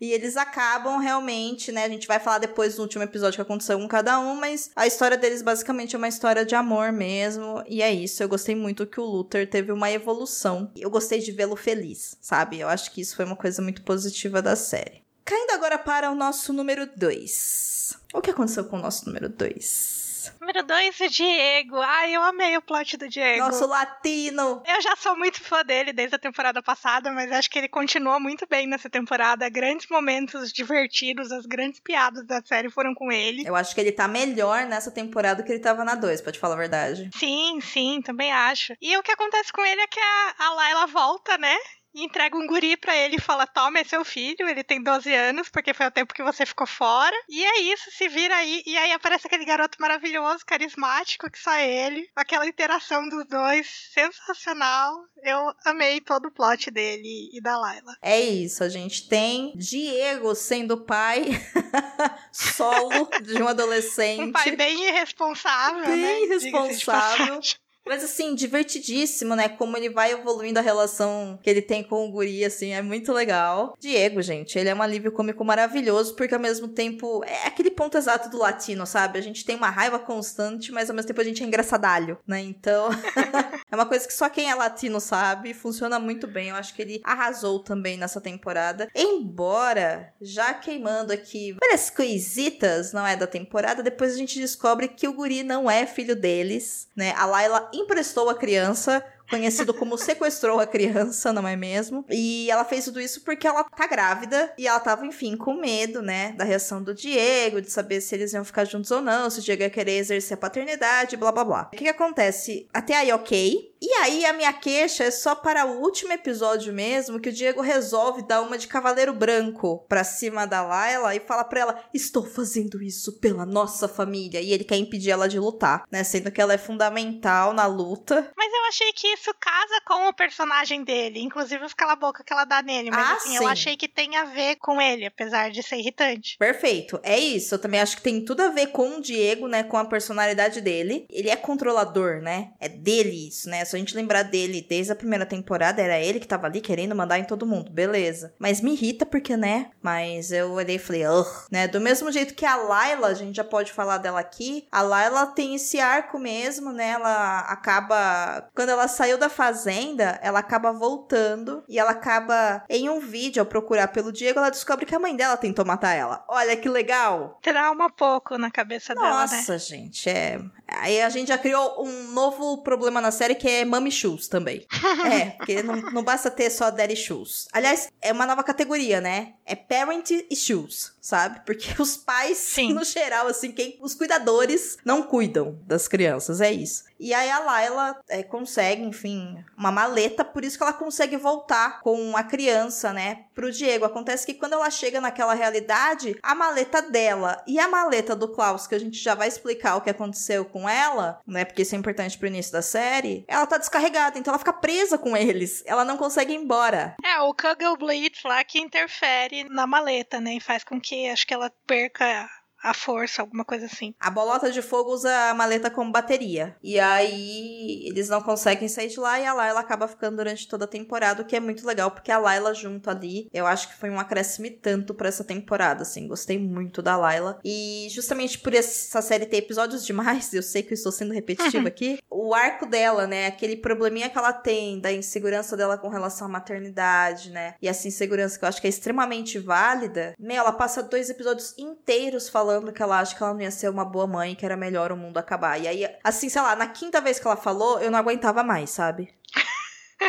[0.00, 1.84] e eles acabam realmente, né?
[1.84, 4.86] A gente vai falar depois no último episódio que aconteceu com cada um, mas a
[4.86, 7.64] história deles basicamente é uma história de amor mesmo.
[7.66, 8.22] E é isso.
[8.22, 10.70] Eu gostei muito que o Luther teve uma evolução.
[10.76, 12.60] Eu gostei de vê-lo feliz, sabe?
[12.60, 15.05] Eu acho que isso foi uma coisa muito positiva da série.
[15.26, 17.98] Caindo agora para o nosso número 2.
[18.14, 20.32] O que aconteceu com o nosso número 2?
[20.40, 21.80] Número 2, o Diego.
[21.80, 23.44] Ai, eu amei o plot do Diego.
[23.44, 24.62] Nosso latino!
[24.64, 28.20] Eu já sou muito fã dele desde a temporada passada, mas acho que ele continua
[28.20, 29.48] muito bem nessa temporada.
[29.48, 33.44] Grandes momentos divertidos, as grandes piadas da série foram com ele.
[33.44, 36.38] Eu acho que ele tá melhor nessa temporada que ele tava na 2, pra te
[36.38, 37.10] falar a verdade.
[37.12, 38.74] Sim, sim, também acho.
[38.80, 41.56] E o que acontece com ele é que a, a Layla volta, né?
[41.96, 45.10] E entrega um guri pra ele e fala: Toma, é seu filho, ele tem 12
[45.14, 47.16] anos, porque foi o tempo que você ficou fora.
[47.26, 48.62] E é isso, se vira aí.
[48.66, 52.06] E aí aparece aquele garoto maravilhoso, carismático, que só ele.
[52.14, 54.92] Aquela interação dos dois, sensacional.
[55.22, 57.96] Eu amei todo o plot dele e da Layla.
[58.02, 61.24] É isso, a gente tem Diego sendo pai
[62.30, 64.20] solo de um adolescente.
[64.20, 65.96] Um pai bem irresponsável, né?
[65.96, 67.40] Bem de irresponsável.
[67.86, 69.48] Mas assim, divertidíssimo, né?
[69.48, 73.12] Como ele vai evoluindo a relação que ele tem com o guri, assim, é muito
[73.12, 73.76] legal.
[73.78, 77.96] Diego, gente, ele é um alívio cômico maravilhoso, porque ao mesmo tempo é aquele ponto
[77.96, 79.18] exato do latino, sabe?
[79.18, 82.40] A gente tem uma raiva constante, mas ao mesmo tempo a gente é engraçadalho, né?
[82.40, 82.88] Então,
[83.70, 86.48] é uma coisa que só quem é latino sabe, funciona muito bem.
[86.48, 88.88] Eu acho que ele arrasou também nessa temporada.
[88.94, 95.08] Embora, já queimando aqui várias coisitas, não é da temporada, depois a gente descobre que
[95.08, 97.12] o guri não é filho deles, né?
[97.16, 102.04] A Layla emprestou a criança, conhecido como sequestrou a criança, não é mesmo?
[102.10, 106.02] E ela fez tudo isso porque ela tá grávida e ela tava, enfim, com medo,
[106.02, 109.40] né, da reação do Diego, de saber se eles iam ficar juntos ou não, se
[109.40, 111.70] o Diego ia querer exercer a paternidade, blá blá blá.
[111.72, 112.68] O que que acontece?
[112.72, 113.74] Até aí, ok.
[113.80, 117.60] E aí, a minha queixa é só para o último episódio mesmo, que o Diego
[117.60, 122.24] resolve dar uma de cavaleiro branco pra cima da Layla e fala pra ela: Estou
[122.24, 124.40] fazendo isso pela nossa família.
[124.40, 126.02] E ele quer impedir ela de lutar, né?
[126.04, 128.32] Sendo que ela é fundamental na luta.
[128.36, 132.44] Mas eu achei que isso casa com o personagem dele, inclusive os cala-boca que ela
[132.44, 132.90] dá nele.
[132.90, 133.48] Mas Ah, assim, eu sim.
[133.48, 136.36] achei que tem a ver com ele, apesar de ser irritante.
[136.38, 137.54] Perfeito, é isso.
[137.54, 139.62] Eu também acho que tem tudo a ver com o Diego, né?
[139.62, 141.06] Com a personalidade dele.
[141.10, 142.52] Ele é controlador, né?
[142.58, 143.65] É dele isso, né?
[143.66, 146.94] Se a gente lembrar dele desde a primeira temporada, era ele que tava ali querendo
[146.94, 148.34] mandar em todo mundo, beleza.
[148.38, 149.70] Mas me irrita porque, né?
[149.82, 151.68] Mas eu olhei e falei, ugh, né?
[151.68, 155.26] Do mesmo jeito que a Layla, a gente já pode falar dela aqui, a Layla
[155.26, 156.90] tem esse arco mesmo, né?
[156.90, 158.48] Ela acaba.
[158.54, 163.46] Quando ela saiu da fazenda, ela acaba voltando e ela acaba em um vídeo, ao
[163.46, 166.24] procurar pelo Diego, ela descobre que a mãe dela tentou matar ela.
[166.28, 167.38] Olha que legal!
[167.42, 169.36] Trauma pouco na cabeça dela, né?
[169.36, 170.40] Nossa, gente, é.
[170.68, 174.66] Aí a gente já criou um novo problema na série que é Mummy Shoes também.
[175.10, 177.48] é, porque não, não basta ter só Daddy Shoes.
[177.52, 179.34] Aliás, é uma nova categoria, né?
[179.44, 181.40] É Parent Shoes, sabe?
[181.44, 182.72] Porque os pais, Sim.
[182.74, 186.84] no geral, assim, quem, os cuidadores não cuidam das crianças, é isso.
[186.98, 191.80] E aí a Layla é, consegue, enfim, uma maleta, por isso que ela consegue voltar
[191.80, 193.84] com a criança, né, pro Diego.
[193.84, 198.66] Acontece que quando ela chega naquela realidade, a maleta dela e a maleta do Klaus,
[198.66, 201.78] que a gente já vai explicar o que aconteceu com ela, né, porque isso é
[201.78, 205.62] importante pro início da série, ela tá descarregada, então ela fica presa com eles.
[205.66, 206.96] Ela não consegue ir embora.
[207.04, 207.76] É, o Kugel
[208.24, 210.34] lá que interfere na maleta, né?
[210.34, 212.28] E faz com que acho que ela perca
[212.66, 213.94] a força, alguma coisa assim.
[214.00, 216.56] A bolota de fogo usa a maleta como bateria.
[216.60, 220.64] E aí eles não conseguem sair de lá e a Layla acaba ficando durante toda
[220.64, 223.76] a temporada, o que é muito legal, porque a Layla junto ali, eu acho que
[223.76, 226.08] foi um acréscimo tanto pra essa temporada, assim.
[226.08, 227.38] Gostei muito da Layla.
[227.44, 231.68] E justamente por essa série ter episódios demais, eu sei que eu estou sendo repetitivo
[231.68, 236.26] aqui, o arco dela, né, aquele probleminha que ela tem da insegurança dela com relação
[236.26, 240.52] à maternidade, né, e essa insegurança que eu acho que é extremamente válida, meu, ela
[240.52, 243.84] passa dois episódios inteiros falando falando que ela acha que ela não ia ser uma
[243.84, 245.60] boa mãe, que era melhor o mundo acabar.
[245.60, 248.70] E aí, assim, sei lá, na quinta vez que ela falou, eu não aguentava mais,
[248.70, 249.14] sabe?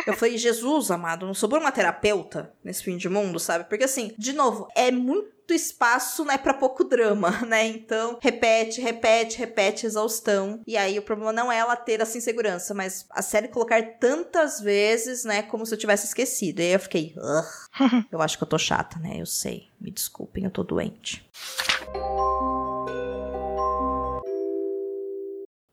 [0.06, 3.64] Eu falei, Jesus, amado, não sobrou uma terapeuta nesse fim de mundo, sabe?
[3.64, 7.66] Porque assim, de novo, é muito espaço, né, para pouco drama, né?
[7.66, 10.60] Então, repete, repete, repete, exaustão.
[10.66, 14.60] E aí o problema não é ela ter essa insegurança, mas a série colocar tantas
[14.60, 16.60] vezes, né, como se eu tivesse esquecido.
[16.60, 17.14] E aí eu fiquei,
[18.12, 19.16] eu acho que eu tô chata, né?
[19.18, 19.68] Eu sei.
[19.80, 21.26] Me desculpem, eu tô doente.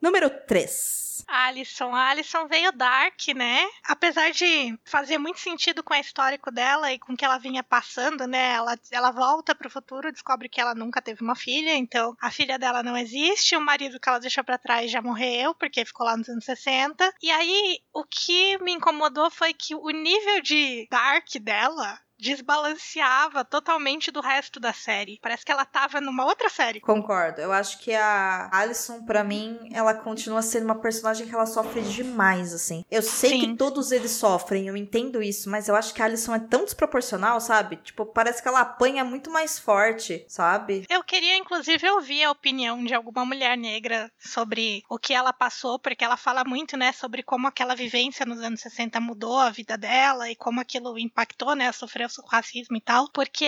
[0.02, 1.05] Número 3.
[1.28, 1.94] Alison.
[1.94, 3.66] A Alison veio dark, né?
[3.84, 7.64] Apesar de fazer muito sentido com o histórico dela e com o que ela vinha
[7.64, 8.54] passando, né?
[8.54, 12.58] Ela, ela volta pro futuro, descobre que ela nunca teve uma filha, então a filha
[12.58, 16.18] dela não existe, o marido que ela deixou para trás já morreu, porque ficou lá
[16.18, 17.14] nos anos 60.
[17.22, 24.12] E aí, o que me incomodou foi que o nível de dark dela desbalanceava totalmente
[24.12, 25.20] do resto da série.
[25.22, 26.80] Parece que ela tava numa outra série.
[26.80, 27.42] Concordo.
[27.42, 31.82] Eu acho que a Alison, para mim, ela continua sendo uma personagem que ela sofre
[31.82, 32.84] demais, assim.
[32.90, 33.40] Eu sei Sim.
[33.40, 36.64] que todos eles sofrem, eu entendo isso, mas eu acho que a Alison é tão
[36.64, 37.78] desproporcional, sabe?
[37.78, 40.86] Tipo, parece que ela apanha muito mais forte, sabe?
[40.90, 45.80] Eu queria, inclusive, ouvir a opinião de alguma mulher negra sobre o que ela passou,
[45.80, 49.78] porque ela fala muito, né, sobre como aquela vivência nos anos 60 mudou a vida
[49.78, 53.46] dela e como aquilo impactou, né, sofreu o racismo e tal, porque,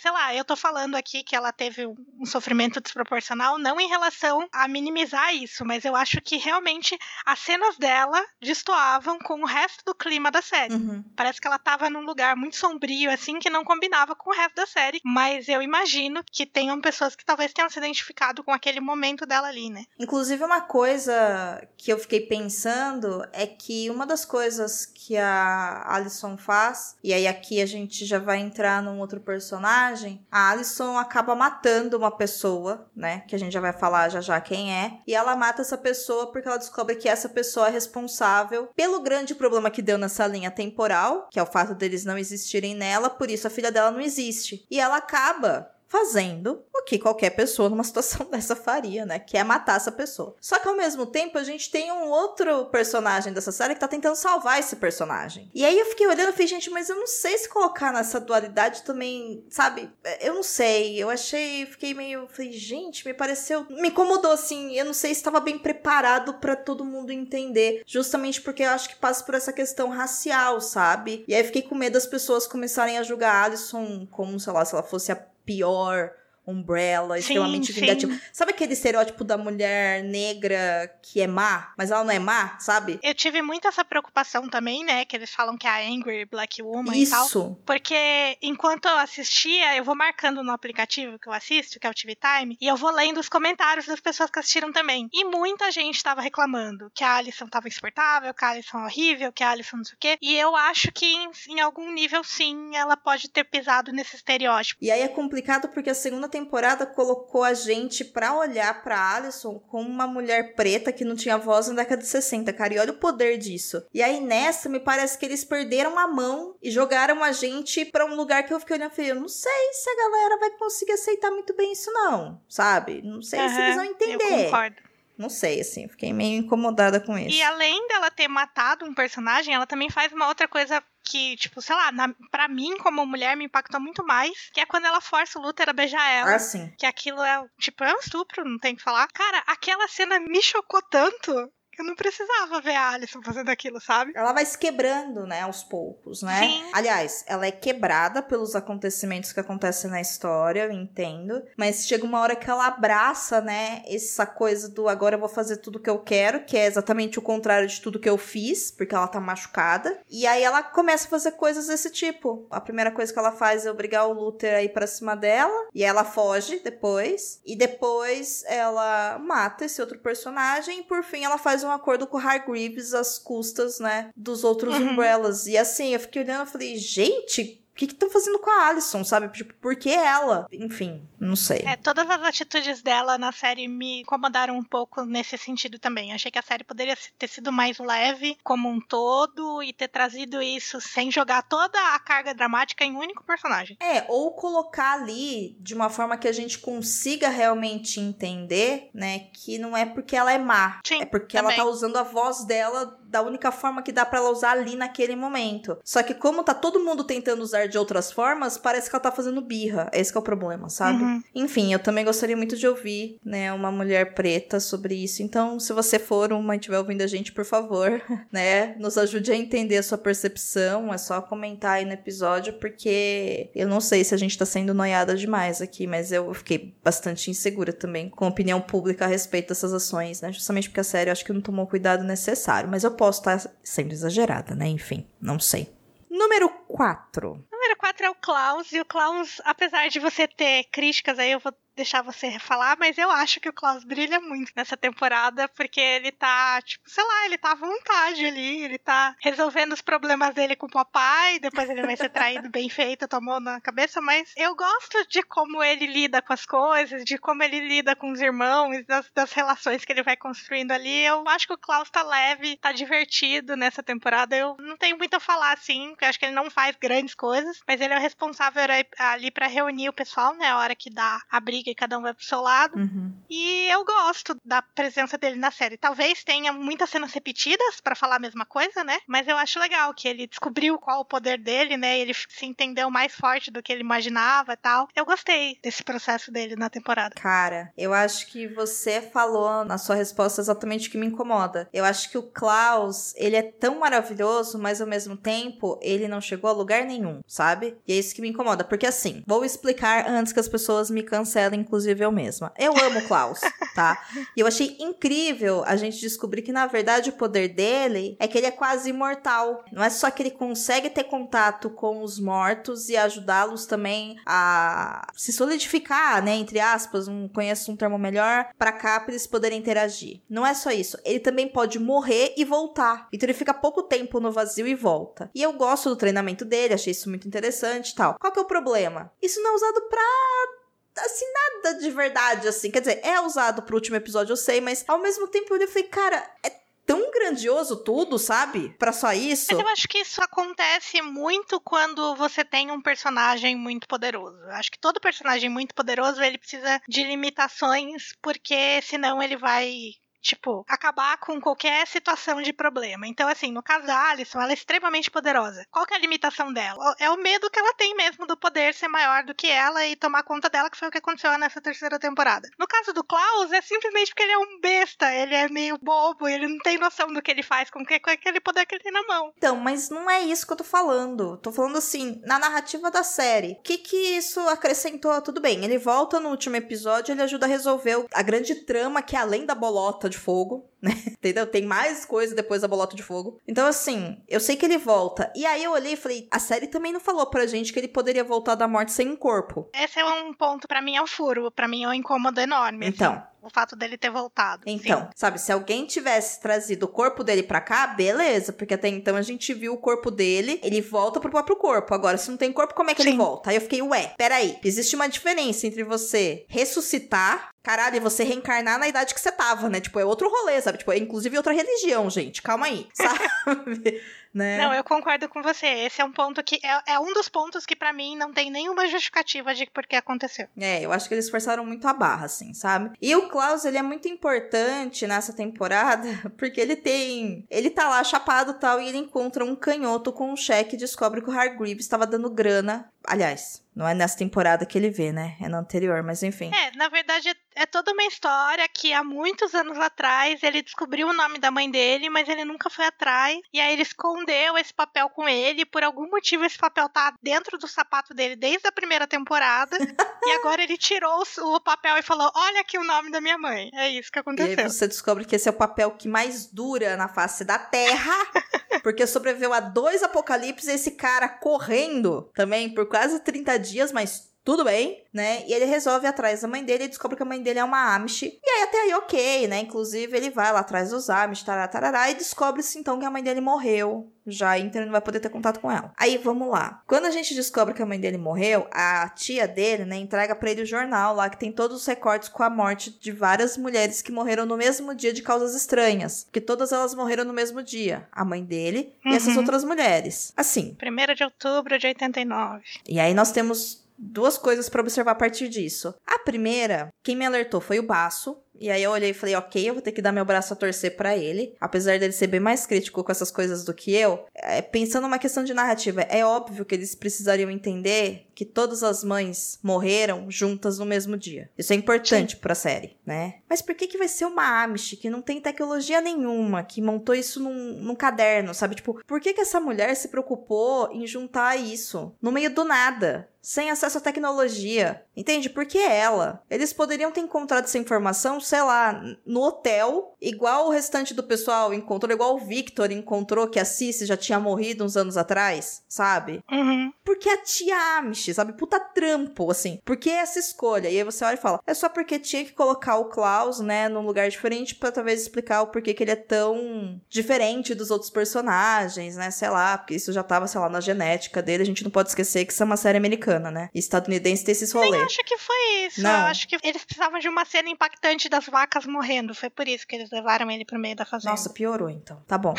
[0.00, 4.48] sei lá, eu tô falando aqui que ela teve um sofrimento desproporcional, não em relação
[4.52, 9.84] a minimizar isso, mas eu acho que realmente as cenas dela destoavam com o resto
[9.84, 10.74] do clima da série.
[10.74, 11.04] Uhum.
[11.16, 14.56] Parece que ela tava num lugar muito sombrio, assim, que não combinava com o resto
[14.56, 18.80] da série, mas eu imagino que tenham pessoas que talvez tenham se identificado com aquele
[18.80, 19.84] momento dela ali, né?
[19.98, 26.36] Inclusive, uma coisa que eu fiquei pensando é que uma das coisas que a Alison
[26.36, 30.96] faz, e aí aqui a gente gente já vai entrar num outro personagem, a Alison
[30.96, 33.24] acaba matando uma pessoa, né?
[33.26, 35.00] Que a gente já vai falar já já quem é.
[35.06, 39.34] E ela mata essa pessoa porque ela descobre que essa pessoa é responsável pelo grande
[39.34, 43.28] problema que deu nessa linha temporal, que é o fato deles não existirem nela, por
[43.28, 44.64] isso a filha dela não existe.
[44.70, 49.18] E ela acaba fazendo o que qualquer pessoa numa situação dessa faria, né?
[49.18, 50.36] Que é matar essa pessoa.
[50.40, 53.88] Só que ao mesmo tempo a gente tem um outro personagem dessa série que tá
[53.88, 55.50] tentando salvar esse personagem.
[55.52, 58.20] E aí eu fiquei olhando e falei, gente, mas eu não sei se colocar nessa
[58.20, 59.90] dualidade também, sabe?
[60.20, 60.96] Eu não sei.
[60.96, 64.72] Eu achei, fiquei meio, falei, gente, me pareceu, me incomodou assim.
[64.78, 68.88] Eu não sei se estava bem preparado para todo mundo entender, justamente porque eu acho
[68.88, 71.24] que passa por essa questão racial, sabe?
[71.26, 74.64] E aí fiquei com medo das pessoas começarem a julgar a Alison como, sei lá,
[74.64, 76.14] se ela fosse a pior
[76.50, 78.18] Umbrella, sim, extremamente vingativo.
[78.32, 82.98] Sabe aquele estereótipo da mulher negra que é má, mas ela não é má, sabe?
[83.02, 85.04] Eu tive muito essa preocupação também, né?
[85.04, 87.02] Que eles falam que é a Angry Black Woman Isso.
[87.02, 87.54] e tal.
[87.64, 91.94] Porque enquanto eu assistia, eu vou marcando no aplicativo que eu assisto, que é o
[91.94, 95.08] TV Time, e eu vou lendo os comentários das pessoas que assistiram também.
[95.12, 99.32] E muita gente tava reclamando que a Alison tava insuportável, que a Alison é horrível,
[99.32, 100.18] que a Alison não sei o quê.
[100.20, 104.82] E eu acho que em, em algum nível, sim, ela pode ter pisado nesse estereótipo.
[104.82, 109.58] E aí é complicado porque a segunda temporada colocou a gente pra olhar pra Alison
[109.68, 112.74] como uma mulher preta que não tinha voz na década de 60, cara.
[112.74, 113.84] E olha o poder disso.
[113.92, 118.04] E aí nessa, me parece que eles perderam a mão e jogaram a gente pra
[118.04, 120.50] um lugar que eu fiquei olhando e falei, eu não sei se a galera vai
[120.52, 123.02] conseguir aceitar muito bem isso não, sabe?
[123.02, 124.24] Não sei uhum, se eles vão entender.
[124.24, 124.90] Eu concordo.
[125.20, 127.36] Não sei, assim, fiquei meio incomodada com isso.
[127.36, 131.60] E além dela ter matado um personagem, ela também faz uma outra coisa que, tipo,
[131.60, 135.00] sei lá, na, pra mim, como mulher, me impactou muito mais, que é quando ela
[135.00, 136.34] força o Luther a beijar ela.
[136.34, 136.72] Ah, sim.
[136.78, 139.06] Que aquilo é, tipo, é um estupro, não tem que falar.
[139.08, 144.12] Cara, aquela cena me chocou tanto eu não precisava ver a Alison fazendo aquilo, sabe?
[144.14, 146.40] Ela vai se quebrando, né, aos poucos, né?
[146.40, 146.70] Sim.
[146.72, 151.42] Aliás, ela é quebrada pelos acontecimentos que acontecem na história, eu entendo.
[151.56, 155.58] Mas chega uma hora que ela abraça, né, essa coisa do agora eu vou fazer
[155.58, 158.94] tudo que eu quero, que é exatamente o contrário de tudo que eu fiz, porque
[158.94, 160.00] ela tá machucada.
[160.08, 162.46] E aí ela começa a fazer coisas desse tipo.
[162.50, 165.68] A primeira coisa que ela faz é obrigar o Luther a ir pra cima dela.
[165.74, 167.40] E ela foge depois.
[167.44, 170.80] E depois ela mata esse outro personagem.
[170.80, 174.44] E por fim ela faz um um acordo com o Hargreaves às custas, né, dos
[174.44, 174.90] outros Uhum.
[174.92, 175.46] Umbrellas.
[175.46, 179.02] E assim, eu fiquei olhando e falei, gente, que que estão fazendo com a Alison,
[179.02, 179.32] sabe?
[179.32, 180.46] Tipo, por que ela?
[180.52, 181.62] Enfim, não sei.
[181.66, 186.12] É, todas as atitudes dela na série me incomodaram um pouco nesse sentido também.
[186.12, 190.42] Achei que a série poderia ter sido mais leve como um todo e ter trazido
[190.42, 193.78] isso sem jogar toda a carga dramática em um único personagem.
[193.80, 199.58] É, ou colocar ali de uma forma que a gente consiga realmente entender, né, que
[199.58, 201.64] não é porque ela é má, Sim, é porque ela também.
[201.64, 205.16] tá usando a voz dela da única forma que dá pra ela usar ali naquele
[205.16, 205.76] momento.
[205.84, 209.10] Só que como tá todo mundo tentando usar de outras formas, parece que ela tá
[209.10, 209.90] fazendo birra.
[209.92, 211.02] Esse que é o problema, sabe?
[211.02, 211.22] Uhum.
[211.34, 215.22] Enfim, eu também gostaria muito de ouvir, né, uma mulher preta sobre isso.
[215.22, 218.00] Então, se você for uma e estiver ouvindo a gente, por favor,
[218.32, 220.92] né, nos ajude a entender a sua percepção.
[220.92, 224.72] É só comentar aí no episódio, porque eu não sei se a gente tá sendo
[224.72, 229.48] noiada demais aqui, mas eu fiquei bastante insegura também com a opinião pública a respeito
[229.48, 230.32] dessas ações, né?
[230.32, 232.68] Justamente porque a série eu acho que não tomou o cuidado necessário.
[232.70, 234.68] Mas eu posso estar sendo exagerada, né?
[234.68, 235.72] Enfim, não sei.
[236.10, 237.46] Número 4.
[237.50, 241.40] Número 4 é o Klaus, e o Klaus, apesar de você ter críticas aí, eu
[241.40, 241.50] vou
[241.80, 246.12] deixar você falar, mas eu acho que o Klaus brilha muito nessa temporada, porque ele
[246.12, 250.54] tá, tipo, sei lá, ele tá à vontade ali, ele tá resolvendo os problemas dele
[250.54, 254.54] com o papai, depois ele vai ser traído bem feito, tomou na cabeça, mas eu
[254.54, 258.84] gosto de como ele lida com as coisas, de como ele lida com os irmãos,
[258.86, 261.04] das, das relações que ele vai construindo ali.
[261.04, 264.36] Eu acho que o Klaus tá leve, tá divertido nessa temporada.
[264.36, 267.14] Eu não tenho muito a falar assim, porque eu acho que ele não faz grandes
[267.14, 268.62] coisas, mas ele é o responsável
[268.98, 272.02] ali para reunir o pessoal, né, a hora que dá a briga e cada um
[272.02, 272.78] vai pro seu lado.
[272.78, 273.12] Uhum.
[273.28, 275.76] E eu gosto da presença dele na série.
[275.76, 278.98] Talvez tenha muitas cenas repetidas para falar a mesma coisa, né?
[279.06, 281.98] Mas eu acho legal que ele descobriu qual o poder dele, né?
[281.98, 284.88] Ele se entendeu mais forte do que ele imaginava e tal.
[284.94, 287.14] Eu gostei desse processo dele na temporada.
[287.14, 291.68] Cara, eu acho que você falou na sua resposta exatamente o que me incomoda.
[291.72, 296.20] Eu acho que o Klaus, ele é tão maravilhoso, mas ao mesmo tempo, ele não
[296.20, 297.76] chegou a lugar nenhum, sabe?
[297.86, 298.64] E é isso que me incomoda.
[298.64, 302.52] Porque assim, vou explicar antes que as pessoas me cancelem, inclusive eu mesma.
[302.58, 303.40] Eu amo o Klaus,
[303.74, 303.98] tá?
[304.36, 308.38] E eu achei incrível a gente descobrir que, na verdade, o poder dele é que
[308.38, 309.64] ele é quase imortal.
[309.72, 315.06] Não é só que ele consegue ter contato com os mortos e ajudá-los também a
[315.14, 316.36] se solidificar, né?
[316.36, 320.22] Entre aspas, não conheço um termo melhor, pra cá pra eles poderem interagir.
[320.28, 320.98] Não é só isso.
[321.04, 323.08] Ele também pode morrer e voltar.
[323.12, 325.30] Então ele fica pouco tempo no vazio e volta.
[325.34, 328.16] E eu gosto do treinamento dele, achei isso muito interessante e tal.
[328.18, 329.12] Qual que é o problema?
[329.22, 330.59] Isso não é usado pra
[330.96, 332.70] assim, nada de verdade, assim.
[332.70, 335.88] Quer dizer, é usado pro último episódio, eu sei, mas ao mesmo tempo eu falei,
[335.88, 336.60] cara, é
[336.90, 338.70] tão grandioso tudo, sabe?
[338.78, 339.46] Pra só isso.
[339.52, 344.36] Mas eu acho que isso acontece muito quando você tem um personagem muito poderoso.
[344.38, 349.92] Eu acho que todo personagem muito poderoso, ele precisa de limitações, porque senão ele vai
[350.20, 353.06] tipo, acabar com qualquer situação de problema.
[353.06, 355.66] Então, assim, no caso da Alison, ela é extremamente poderosa.
[355.70, 356.94] Qual que é a limitação dela?
[356.98, 359.96] É o medo que ela tem mesmo do poder ser maior do que ela e
[359.96, 362.48] tomar conta dela, que foi o que aconteceu nessa terceira temporada.
[362.58, 366.28] No caso do Klaus, é simplesmente porque ele é um besta, ele é meio bobo,
[366.28, 368.84] ele não tem noção do que ele faz com, que, com aquele poder que ele
[368.84, 369.32] tem na mão.
[369.36, 371.38] Então, mas não é isso que eu tô falando.
[371.38, 373.52] Tô falando assim, na narrativa da série.
[373.52, 375.20] O que que isso acrescentou?
[375.22, 379.16] Tudo bem, ele volta no último episódio, ele ajuda a resolver a grande trama que
[379.16, 380.92] é além da bolota de fogo, né?
[381.06, 381.46] Entendeu?
[381.46, 383.38] Tem mais coisa depois da bolota de fogo.
[383.46, 385.32] Então, assim, eu sei que ele volta.
[385.36, 387.88] E aí eu olhei e falei, a série também não falou pra gente que ele
[387.88, 389.68] poderia voltar da morte sem um corpo.
[389.74, 391.50] Esse é um ponto, para mim, é um furo.
[391.50, 392.86] para mim é um incômodo enorme.
[392.86, 393.12] Então.
[393.12, 394.62] Assim o fato dele ter voltado.
[394.66, 395.08] Então, sim.
[395.14, 399.22] sabe, se alguém tivesse trazido o corpo dele pra cá, beleza, porque até então a
[399.22, 401.94] gente viu o corpo dele, ele volta pro próprio corpo.
[401.94, 403.10] Agora, se não tem corpo, como é que sim.
[403.10, 403.50] ele volta?
[403.50, 408.78] Aí eu fiquei, ué, peraí, existe uma diferença entre você ressuscitar, caralho, e você reencarnar
[408.78, 409.80] na idade que você tava, né?
[409.80, 410.78] Tipo, é outro rolê, sabe?
[410.78, 412.40] Tipo, é inclusive outra religião, gente.
[412.42, 414.00] Calma aí, sabe?
[414.32, 414.58] Né?
[414.58, 415.66] Não, eu concordo com você.
[415.66, 418.50] Esse é um ponto que é, é um dos pontos que para mim não tem
[418.50, 420.46] nenhuma justificativa de por que aconteceu.
[420.56, 422.96] É, eu acho que eles forçaram muito a barra, assim, sabe?
[423.00, 426.08] E o Klaus, ele é muito importante nessa temporada,
[426.38, 427.44] porque ele tem.
[427.50, 430.78] Ele tá lá chapado e tal, e ele encontra um canhoto com um cheque e
[430.78, 432.90] descobre que o Hargreaves estava dando grana.
[433.04, 435.36] Aliás, não é nessa temporada que ele vê, né?
[435.40, 436.50] É na anterior, mas enfim.
[436.54, 441.12] É, na verdade, é toda uma história que há muitos anos atrás ele descobriu o
[441.12, 443.38] nome da mãe dele, mas ele nunca foi atrás.
[443.52, 443.82] E aí ele
[444.20, 445.64] escondeu esse papel com ele.
[445.64, 449.76] Por algum motivo, esse papel tá dentro do sapato dele desde a primeira temporada.
[450.24, 453.70] e agora ele tirou o papel e falou: Olha aqui o nome da minha mãe.
[453.74, 454.54] É isso que aconteceu.
[454.54, 457.58] E aí você descobre que esse é o papel que mais dura na face da
[457.58, 458.14] Terra.
[458.82, 464.64] porque sobreviveu a dois apocalipses esse cara correndo também por quase 30 dias, mas tudo
[464.64, 465.44] bem, né?
[465.46, 467.64] E ele resolve ir atrás da mãe dele e descobre que a mãe dele é
[467.64, 468.22] uma Amish.
[468.22, 469.60] E aí até aí ok, né?
[469.60, 473.22] Inclusive ele vai lá atrás dos Amish, tarará, tarará, e descobre-se então que a mãe
[473.22, 475.92] dele morreu já, então ele não vai poder ter contato com ela.
[475.96, 476.82] Aí vamos lá.
[476.86, 480.50] Quando a gente descobre que a mãe dele morreu, a tia dele, né, entrega para
[480.50, 484.02] ele o jornal lá que tem todos os recortes com a morte de várias mulheres
[484.02, 486.24] que morreram no mesmo dia de causas estranhas.
[486.24, 488.08] Porque todas elas morreram no mesmo dia.
[488.10, 489.12] A mãe dele uhum.
[489.12, 489.40] e essas uhum.
[489.40, 490.32] outras mulheres.
[490.36, 490.76] Assim.
[490.82, 492.62] 1 de outubro de 89.
[492.88, 495.94] E aí nós temos duas coisas para observar a partir disso.
[496.06, 499.68] A primeira, quem me alertou foi o Baço, e aí eu olhei e falei, ok,
[499.68, 501.54] eu vou ter que dar meu braço a torcer para ele.
[501.60, 505.18] Apesar dele ser bem mais crítico com essas coisas do que eu, é, pensando numa
[505.18, 510.78] questão de narrativa, é óbvio que eles precisariam entender que todas as mães morreram juntas
[510.78, 511.50] no mesmo dia.
[511.56, 512.40] Isso é importante Sim.
[512.40, 513.36] pra série, né?
[513.48, 517.14] Mas por que que vai ser uma Amish que não tem tecnologia nenhuma, que montou
[517.14, 518.76] isso num, num caderno, sabe?
[518.76, 523.28] Tipo, por que que essa mulher se preocupou em juntar isso no meio do nada?
[523.42, 525.02] sem acesso à tecnologia.
[525.20, 525.50] Entende?
[525.50, 526.42] Porque ela.
[526.48, 531.72] Eles poderiam ter encontrado essa informação sei lá, no hotel, igual o restante do pessoal
[531.74, 536.42] encontrou, igual o Victor encontrou que a Cici já tinha morrido uns anos atrás, sabe?
[536.50, 536.92] Uhum.
[537.04, 538.54] Porque a tia Amish, sabe?
[538.54, 539.80] Puta trampo, assim.
[539.84, 540.88] Porque essa escolha?
[540.88, 543.88] E aí você olha e fala, é só porque tinha que colocar o Klaus, né,
[543.88, 548.10] num lugar diferente para talvez explicar o porquê que ele é tão diferente dos outros
[548.10, 549.30] personagens, né?
[549.30, 551.62] Sei lá, porque isso já tava, sei lá, na genética dele.
[551.62, 553.70] A gente não pode esquecer que isso é uma série americana, né?
[553.74, 555.09] E estadunidense tem esses rolês.
[555.10, 556.02] Acho que foi isso.
[556.02, 556.10] Não.
[556.10, 559.34] Eu acho que eles precisavam de uma cena impactante da das vacas morrendo.
[559.34, 561.30] Foi por isso que eles levaram ele pro meio da fazenda.
[561.30, 562.22] Nossa, piorou então.
[562.26, 562.54] Tá bom.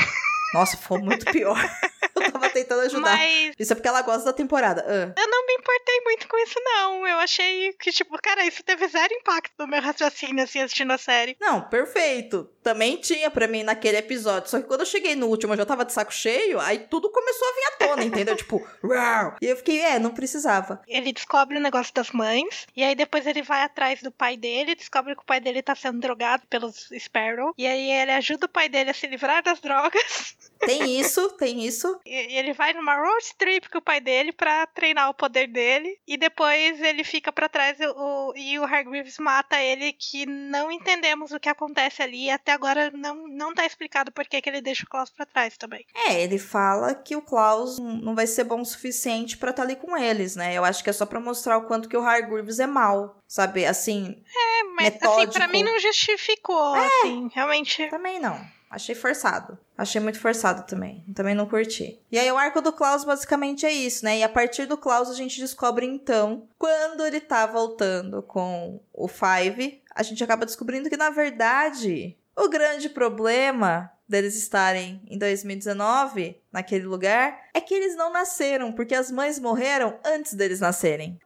[0.54, 1.58] Nossa, foi muito pior.
[2.26, 3.18] eu tava tentando ajudar.
[3.18, 3.56] Mas...
[3.58, 4.82] Isso é porque ela gosta da temporada.
[4.82, 5.14] Uh.
[5.20, 7.08] Eu não me importei muito com isso, não.
[7.08, 10.98] Eu achei que, tipo, cara, isso teve zero impacto no meu raciocínio, assim, assistindo a
[10.98, 11.38] série.
[11.40, 12.50] Não, perfeito.
[12.64, 14.50] Também tinha pra mim naquele episódio.
[14.50, 17.10] Só que quando eu cheguei no último, eu já tava de saco cheio, aí tudo
[17.10, 18.36] começou a vir à tona, entendeu?
[18.38, 19.38] tipo, Rar!
[19.42, 20.82] E eu fiquei, é, não precisava.
[20.88, 24.76] Ele descobre o negócio das mães, e aí depois ele vai atrás do pai dele,
[24.76, 28.50] descobre que o pai dele tá sendo drogado pelos Sparrow, e aí ele ajuda o
[28.50, 30.36] pai dele a se livrar das drogas.
[30.66, 32.00] Tem isso, tem isso.
[32.06, 35.98] E ele vai numa road trip com o pai dele para treinar o poder dele.
[36.08, 41.32] E depois ele fica para trás o, e o Hargreaves mata ele, que não entendemos
[41.32, 42.26] o que acontece ali.
[42.26, 45.26] E até agora não, não tá explicado por que, que ele deixa o Klaus pra
[45.26, 45.86] trás também.
[46.08, 49.68] É, ele fala que o Klaus não vai ser bom o suficiente para estar tá
[49.68, 50.54] ali com eles, né?
[50.54, 53.66] Eu acho que é só pra mostrar o quanto que o Hargreaves é mal, sabe?
[53.66, 54.24] Assim.
[54.36, 55.22] É, mas metódico.
[55.22, 57.90] assim, pra mim não justificou, é, assim, realmente.
[57.90, 58.40] Também não.
[58.72, 59.58] Achei forçado.
[59.78, 61.04] Achei muito forçado também.
[61.14, 62.00] Também não curti.
[62.10, 64.20] E aí o arco do Klaus basicamente é isso, né?
[64.20, 69.10] E a partir do Klaus a gente descobre então, quando ele tá voltando com o
[69.10, 76.42] Five, a gente acaba descobrindo que na verdade o grande problema deles estarem em 2019
[76.50, 81.20] naquele lugar é que eles não nasceram, porque as mães morreram antes deles nascerem.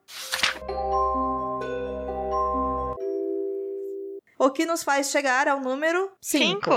[4.40, 6.70] O que nos faz chegar ao número 5.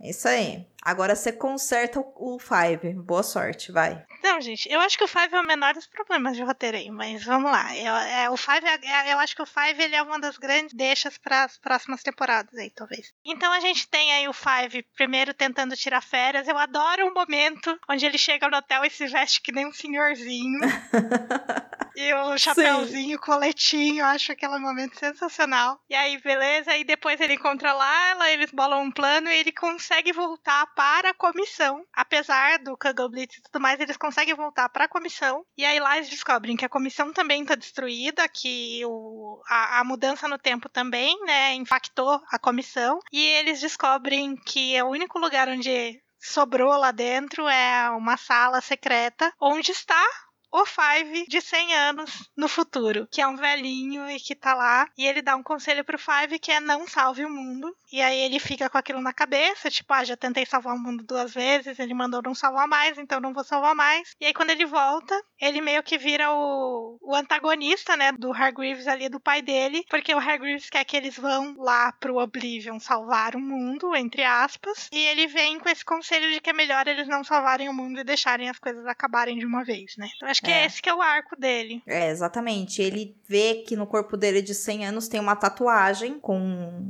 [0.00, 0.66] É isso aí.
[0.82, 2.94] Agora você conserta o Five.
[2.94, 4.04] Boa sorte, vai.
[4.22, 6.90] Não, gente, eu acho que o Five é o menor dos problemas de roteiro aí,
[6.90, 7.76] mas vamos lá.
[7.76, 10.36] Eu, é, o Five, é, é, eu acho que o Five ele é uma das
[10.36, 13.12] grandes deixas para as próximas temporadas aí, talvez.
[13.24, 16.48] Então a gente tem aí o Five primeiro tentando tirar férias.
[16.48, 19.72] Eu adoro o momento onde ele chega no hotel e se veste que nem um
[19.72, 20.60] senhorzinho.
[21.96, 25.80] e o chapéuzinho, o coletinho, eu acho aquele momento sensacional.
[25.88, 30.12] E aí, beleza, e depois ele encontra lá, eles bolam um plano e ele consegue
[30.12, 31.84] voltar para a comissão.
[31.92, 35.44] Apesar do Kugel Blitz e tudo mais, eles conseguem voltar para a comissão.
[35.56, 39.84] E aí lá eles descobrem que a comissão também está destruída, que o, a, a,
[39.84, 42.98] mudança no tempo também, né, impactou a comissão.
[43.12, 48.60] E eles descobrem que é o único lugar onde sobrou lá dentro é uma sala
[48.60, 50.04] secreta onde está
[50.50, 54.88] o Five de 100 anos no futuro, que é um velhinho e que tá lá,
[54.96, 57.74] e ele dá um conselho pro Five que é não salve o mundo.
[57.92, 61.04] E aí ele fica com aquilo na cabeça, tipo, ah, já tentei salvar o mundo
[61.04, 64.14] duas vezes, ele mandou não salvar mais, então não vou salvar mais.
[64.20, 68.86] E aí quando ele volta, ele meio que vira o, o antagonista, né, do Hargreaves
[68.86, 73.34] ali, do pai dele, porque o Hargreaves quer que eles vão lá pro Oblivion salvar
[73.34, 77.08] o mundo, entre aspas, e ele vem com esse conselho de que é melhor eles
[77.08, 80.08] não salvarem o mundo e deixarem as coisas acabarem de uma vez, né?
[80.16, 80.66] Então acho que é.
[80.66, 81.82] esse que é o arco dele.
[81.86, 82.80] É, exatamente.
[82.80, 86.38] Ele vê que no corpo dele de 100 anos tem uma tatuagem com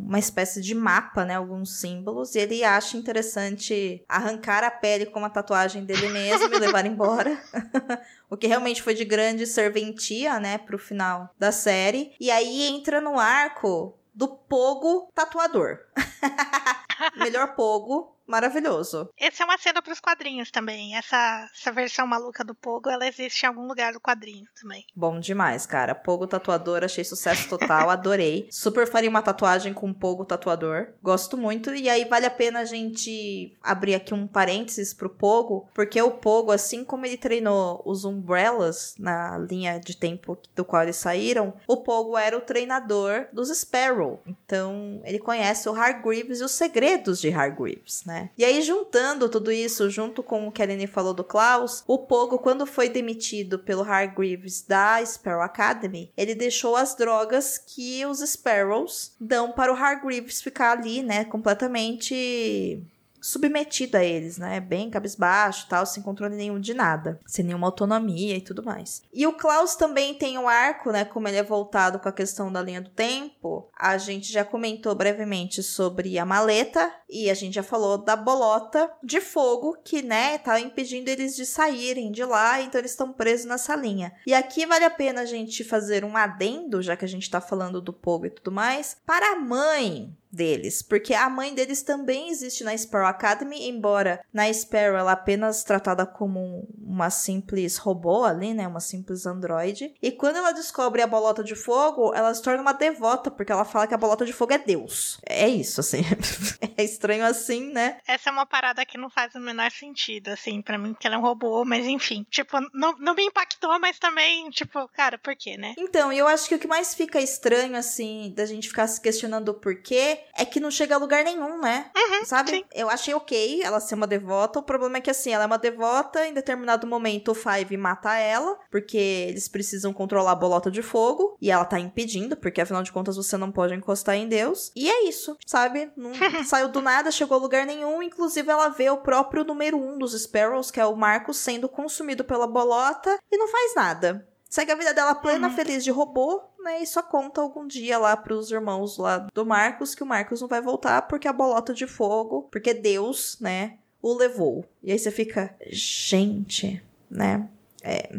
[0.07, 1.37] uma espécie de mapa, né?
[1.37, 2.35] Alguns símbolos.
[2.35, 7.41] E ele acha interessante arrancar a pele com uma tatuagem dele mesmo e levar embora.
[8.29, 12.13] o que realmente foi de grande serventia, né, pro final da série.
[12.21, 15.79] E aí entra no arco do Pogo tatuador.
[17.17, 19.09] Melhor Pogo maravilhoso.
[19.19, 20.97] Esse é uma cena pros quadrinhos também.
[20.97, 24.85] Essa, essa versão maluca do Pogo, ela existe em algum lugar do quadrinho também.
[24.95, 25.95] Bom demais, cara.
[25.95, 28.49] Pogo tatuador, achei sucesso total, adorei.
[28.51, 30.89] Super faria uma tatuagem com Pogo tatuador.
[31.03, 31.75] Gosto muito.
[31.75, 36.11] E aí vale a pena a gente abrir aqui um parênteses pro Pogo, porque o
[36.11, 41.55] Pogo, assim como ele treinou os Umbrellas na linha de tempo do qual eles saíram,
[41.67, 44.23] o Pogo era o treinador dos Sparrow.
[44.27, 48.18] Então, ele conhece o Hargreaves e os segredos de Hargreaves, né?
[48.37, 51.99] E aí, juntando tudo isso, junto com o que a Aline falou do Klaus, o
[51.99, 58.21] Pogo, quando foi demitido pelo Hargreaves da Sparrow Academy, ele deixou as drogas que os
[58.21, 62.83] Sparrows dão para o Hargreaves ficar ali, né, completamente
[63.29, 64.59] submetido a eles, né?
[64.59, 69.03] Bem cabisbaixo tal, sem controle nenhum de nada, sem nenhuma autonomia e tudo mais.
[69.13, 71.05] E o Klaus também tem um arco, né?
[71.05, 74.95] Como ele é voltado com a questão da linha do tempo, a gente já comentou
[74.95, 80.39] brevemente sobre a maleta e a gente já falou da bolota de fogo que, né,
[80.39, 84.13] tá impedindo eles de saírem de lá, então eles estão presos nessa linha.
[84.27, 87.41] E aqui vale a pena a gente fazer um adendo, já que a gente tá
[87.41, 92.31] falando do Pogo e tudo mais, para a mãe deles, porque a mãe deles também
[92.31, 98.55] existe na Sparrow Academy, embora na Sparrow ela apenas tratada como uma simples robô ali,
[98.55, 99.95] né, uma simples androide.
[100.03, 103.65] E quando ela descobre a bolota de fogo, ela se torna uma devota, porque ela
[103.65, 105.19] fala que a bolota de fogo é Deus.
[105.27, 106.03] É isso, assim.
[106.77, 107.99] é estranho assim, né?
[108.07, 111.17] Essa é uma parada que não faz o menor sentido, assim, para mim, que ela
[111.17, 112.27] é um robô, mas enfim.
[112.31, 115.75] Tipo, não, não me impactou, mas também, tipo, cara, por quê, né?
[115.79, 119.51] Então, eu acho que o que mais fica estranho, assim, da gente ficar se questionando
[119.51, 121.91] o porquê, é que não chega a lugar nenhum, né?
[121.97, 122.51] Uhum, Sabe?
[122.51, 122.65] sim.
[122.75, 124.59] Eu achei ok ela ser uma devota.
[124.59, 126.27] O problema é que, assim, ela é uma devota.
[126.27, 131.37] Em determinado momento, o Five mata ela, porque eles precisam controlar a bolota de fogo.
[131.41, 134.71] E ela tá impedindo, porque afinal de contas você não pode encostar em Deus.
[134.75, 135.91] E é isso, sabe?
[135.97, 136.13] Não
[136.45, 138.03] saiu do nada, chegou a lugar nenhum.
[138.03, 142.25] Inclusive, ela vê o próprio número um dos Sparrows, que é o Marcos, sendo consumido
[142.25, 144.29] pela bolota e não faz nada.
[144.49, 145.55] Segue a vida dela plena, Uhum.
[145.55, 146.83] feliz de robô, né?
[146.83, 150.49] E só conta algum dia lá pros irmãos lá do Marcos que o Marcos não
[150.49, 154.65] vai voltar porque a bolota de fogo, porque Deus, né, o levou.
[154.83, 157.49] E aí você fica, gente, né?
[157.83, 158.11] É,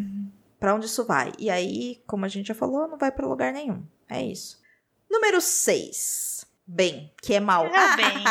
[0.59, 1.32] pra onde isso vai?
[1.39, 3.84] E aí, como a gente já falou, não vai pra lugar nenhum.
[4.07, 4.59] É isso.
[5.09, 6.45] Número 6.
[6.72, 7.65] Bem, que é mal.
[7.65, 8.24] É o Ben.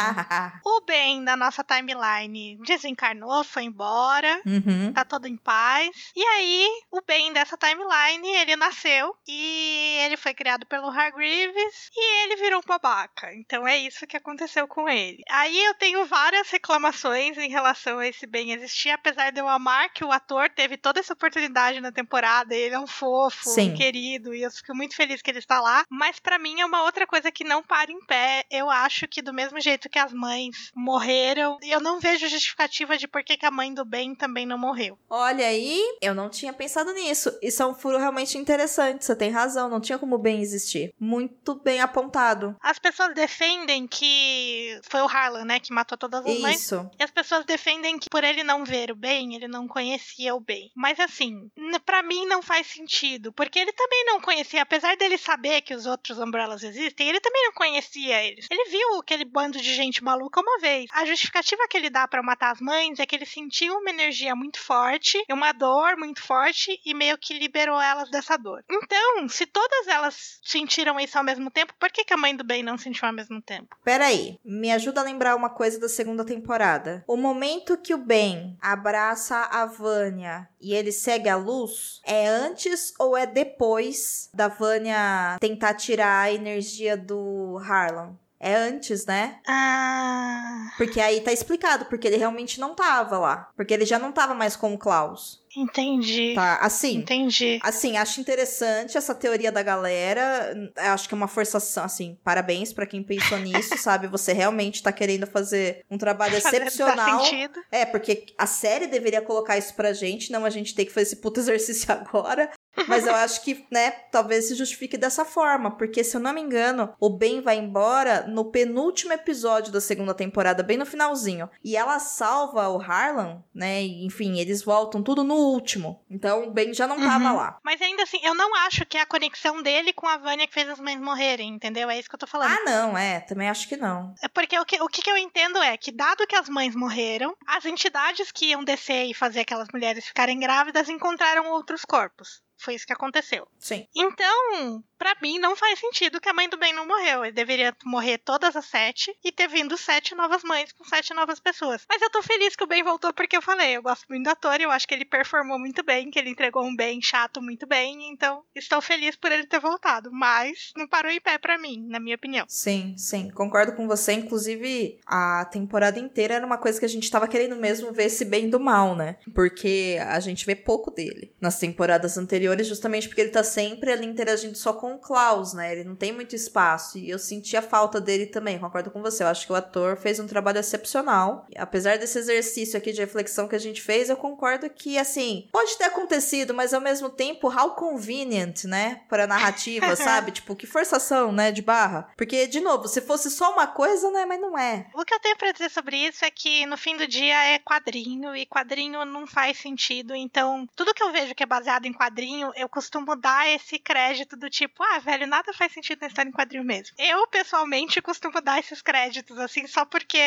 [0.64, 4.40] O Ben da nossa timeline desencarnou, foi embora.
[4.46, 4.92] uhum.
[4.92, 6.12] Tá todo em paz.
[6.14, 12.22] E aí, o Ben dessa timeline, ele nasceu e ele foi criado pelo Hargreaves e
[12.22, 13.34] ele virou um babaca.
[13.34, 15.24] Então é isso que aconteceu com ele.
[15.28, 19.92] Aí eu tenho várias reclamações em relação a esse Ben existir, apesar de eu amar
[19.92, 24.32] que o ator teve toda essa oportunidade na temporada, ele é um fofo, um querido,
[24.32, 25.84] e eu fico muito feliz que ele está lá.
[25.90, 28.27] Mas pra mim é uma outra coisa que não para em pé.
[28.50, 33.08] Eu acho que do mesmo jeito que as mães morreram, eu não vejo justificativa de
[33.08, 34.98] por que que a mãe do Ben também não morreu.
[35.08, 37.36] Olha aí, eu não tinha pensado nisso.
[37.42, 39.04] Isso é um furo realmente interessante.
[39.04, 40.92] Você tem razão, não tinha como bem existir.
[40.98, 42.56] Muito bem apontado.
[42.60, 46.60] As pessoas defendem que foi o Harlan, né, que matou todas as mães.
[46.60, 46.90] Isso.
[46.98, 50.40] E as pessoas defendem que por ele não ver o bem, ele não conhecia o
[50.40, 50.70] bem.
[50.74, 51.50] Mas assim,
[51.84, 55.86] pra mim não faz sentido, porque ele também não conhecia, apesar dele saber que os
[55.86, 60.58] outros Umbrellas existem, ele também não conhecia Ele viu aquele bando de gente maluca uma
[60.60, 60.86] vez.
[60.92, 64.34] A justificativa que ele dá pra matar as mães é que ele sentiu uma energia
[64.34, 68.64] muito forte, uma dor muito forte e meio que liberou elas dessa dor.
[68.70, 72.44] Então, se todas elas sentiram isso ao mesmo tempo, por que, que a mãe do
[72.44, 73.76] bem não sentiu ao mesmo tempo?
[73.84, 77.04] Peraí, me ajuda a lembrar uma coisa da segunda temporada.
[77.06, 82.92] O momento que o Ben abraça a Vânia e ele segue a luz, é antes
[82.98, 88.07] ou é depois da Vânia tentar tirar a energia do Harlan?
[88.40, 89.40] É antes, né?
[89.48, 93.50] Ah, Porque aí tá explicado, porque ele realmente não tava lá.
[93.56, 95.42] Porque ele já não tava mais com o Klaus.
[95.56, 96.34] Entendi.
[96.34, 96.96] Tá, assim.
[96.96, 97.58] Entendi.
[97.62, 100.54] Assim, acho interessante essa teoria da galera.
[100.76, 104.06] Acho que é uma forçação, assim, parabéns pra quem pensou nisso, sabe?
[104.08, 107.24] Você realmente tá querendo fazer um trabalho Faz excepcional.
[107.24, 107.60] sentido.
[107.70, 111.06] É, porque a série deveria colocar isso pra gente, não a gente ter que fazer
[111.06, 112.50] esse puto exercício agora.
[112.86, 116.40] Mas eu acho que, né, talvez se justifique dessa forma, porque se eu não me
[116.40, 121.50] engano, o Ben vai embora no penúltimo episódio da segunda temporada, bem no finalzinho.
[121.64, 123.82] E ela salva o Harlan, né?
[123.82, 126.04] E, enfim, eles voltam tudo no último.
[126.10, 127.36] Então o Ben já não tava Uhum.
[127.36, 127.58] lá.
[127.62, 130.54] Mas ainda assim, eu não acho que é a conexão dele com a Vânia que
[130.54, 131.88] fez as mães morrerem, entendeu?
[131.90, 132.52] É isso que eu tô falando.
[132.52, 134.14] Ah, não, é, também acho que não.
[134.22, 136.74] É Porque o que, o que que eu entendo é que, dado que as mães
[136.74, 142.40] morreram, as entidades que iam descer e fazer aquelas mulheres ficarem grávidas encontraram outros corpos.
[142.58, 143.46] Foi isso que aconteceu.
[143.58, 143.86] Sim.
[143.94, 147.24] Então, pra mim, não faz sentido que a mãe do Ben não morreu.
[147.24, 151.40] Ele deveria morrer todas as sete e ter vindo sete novas mães com sete novas
[151.40, 151.84] pessoas.
[151.88, 154.30] Mas eu tô feliz que o Ben voltou porque eu falei, eu gosto muito do
[154.30, 157.40] ator e eu acho que ele performou muito bem, que ele entregou um Ben chato
[157.40, 158.10] muito bem.
[158.10, 160.10] Então, estou feliz por ele ter voltado.
[160.12, 162.44] Mas não parou em pé pra mim, na minha opinião.
[162.48, 164.12] Sim, sim, concordo com você.
[164.12, 168.24] Inclusive, a temporada inteira era uma coisa que a gente tava querendo mesmo ver esse
[168.24, 169.16] bem do mal, né?
[169.34, 174.06] Porque a gente vê pouco dele nas temporadas anteriores, justamente porque ele tá sempre ali
[174.06, 175.72] interagindo só com o Klaus, né?
[175.72, 176.98] Ele não tem muito espaço.
[176.98, 179.22] E eu senti a falta dele também, concordo com você.
[179.22, 181.46] Eu acho que o ator fez um trabalho excepcional.
[181.50, 185.48] E apesar desse exercício aqui de reflexão que a gente fez, eu concordo que, assim,
[185.52, 189.02] pode ter acontecido, mas ao mesmo tempo, how convenient, né?
[189.08, 190.32] Pra narrativa, sabe?
[190.32, 191.50] Tipo, que forçação, né?
[191.50, 192.10] De barra.
[192.16, 194.24] Porque, de novo, se fosse só uma coisa, né?
[194.26, 194.86] Mas não é.
[194.94, 197.58] O que eu tenho pra dizer sobre isso é que no fim do dia é
[197.58, 200.14] quadrinho e quadrinho não faz sentido.
[200.14, 204.36] Então, tudo que eu vejo que é baseado em quadrinho, eu costumo dar esse crédito
[204.36, 206.94] do tipo, ah, velho, nada faz sentido na história em quadrinho mesmo.
[206.98, 210.18] Eu, pessoalmente, costumo dar esses créditos, assim, só porque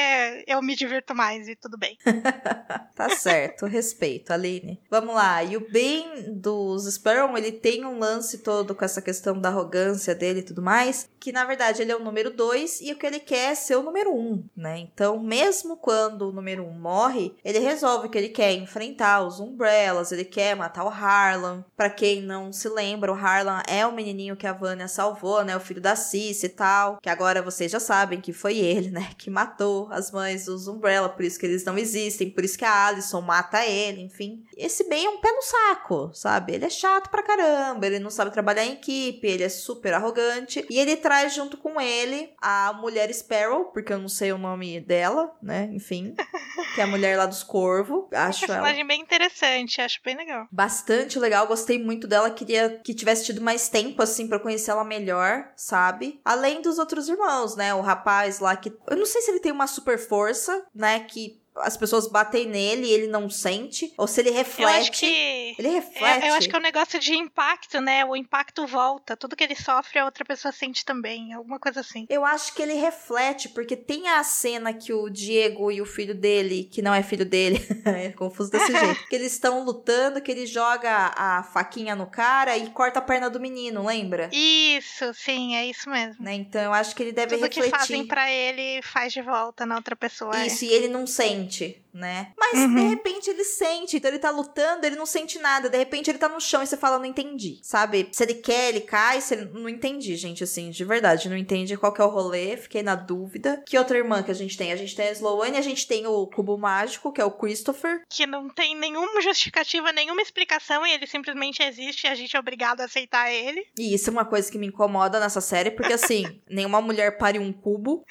[0.48, 1.98] eu me divirto mais e tudo bem.
[2.96, 4.82] tá certo, respeito, Aline.
[4.90, 9.40] Vamos lá, e o bem dos Sparrow, ele tem um lance todo com essa questão
[9.40, 12.92] da arrogância dele e tudo mais, que na verdade ele é o número dois e
[12.92, 14.80] o que ele quer é ser o número um, né?
[14.80, 20.12] Então, mesmo quando o número um morre, ele resolve que ele quer enfrentar os Umbrellas,
[20.12, 21.64] ele quer matar o Harlan.
[21.76, 25.56] Para quem não se lembra, o Harlan é o menininho que a Vânia salvou, né?
[25.56, 26.98] O filho da Cici e tal.
[27.00, 29.12] Que agora vocês já sabem que foi ele, né?
[29.20, 32.66] Que matou as mães dos Umbrella, por isso que eles não existem, por isso que
[32.66, 34.44] a Alison mata ele, enfim.
[34.58, 36.56] Esse bem é um pé no saco, sabe?
[36.56, 40.66] Ele é chato pra caramba, ele não sabe trabalhar em equipe, ele é super arrogante.
[40.72, 44.80] E ele traz junto com ele a mulher Sparrow, porque eu não sei o nome
[44.80, 45.70] dela, né?
[45.72, 46.16] Enfim.
[46.74, 48.10] que é a mulher lá dos Corvo.
[48.14, 48.88] Acho é um personagem ela...
[48.88, 50.48] bem interessante, acho bem legal.
[50.52, 52.30] Bastante legal, gostei muito dela.
[52.30, 56.22] Queria que tivesse tido mais tempo, assim, para conhecer ela melhor, sabe?
[56.24, 57.74] Além dos outros irmãos, né?
[57.74, 58.74] O rapaz lá que.
[58.88, 61.00] Eu não sei se ele tem uma super força, né?
[61.02, 64.62] Que as pessoas batem nele e ele não sente, ou se ele reflete.
[64.62, 66.24] Eu acho que ele reflete.
[66.24, 68.06] É, eu acho que é um negócio de impacto, né?
[68.06, 72.06] O impacto volta, tudo que ele sofre a outra pessoa sente também, alguma coisa assim.
[72.10, 76.16] Eu acho que ele reflete porque tem a cena que o Diego e o filho
[76.16, 80.32] dele, que não é filho dele, é confuso desse jeito, que eles estão lutando, que
[80.32, 84.30] ele joga a faquinha no cara e corta a perna do menino, lembra?
[84.32, 86.24] Isso, sim, é isso mesmo.
[86.24, 86.34] Né?
[86.34, 87.64] Então eu acho que ele deve tudo refletir.
[87.64, 90.40] Tudo que fazem para ele faz de volta na outra pessoa.
[90.40, 90.48] É.
[90.48, 90.70] Isso, é.
[90.70, 92.32] e ele não sente sente, né?
[92.38, 92.76] Mas uhum.
[92.76, 96.18] de repente ele sente, então ele tá lutando, ele não sente nada, de repente ele
[96.18, 98.10] tá no chão e você fala, não entendi, sabe?
[98.12, 99.46] Se ele quer, ele cai, se ele...
[99.54, 102.96] não entendi, gente, assim, de verdade, não entendi qual que é o rolê, fiquei na
[102.96, 103.64] dúvida.
[103.66, 104.72] Que outra irmã que a gente tem?
[104.72, 108.04] A gente tem a Sloane, a gente tem o Cubo Mágico, que é o Christopher.
[108.10, 112.40] Que não tem nenhuma justificativa, nenhuma explicação, e ele simplesmente existe e a gente é
[112.40, 113.66] obrigado a aceitar ele.
[113.78, 117.40] E isso é uma coisa que me incomoda nessa série, porque assim, nenhuma mulher pare
[117.40, 118.06] um cubo.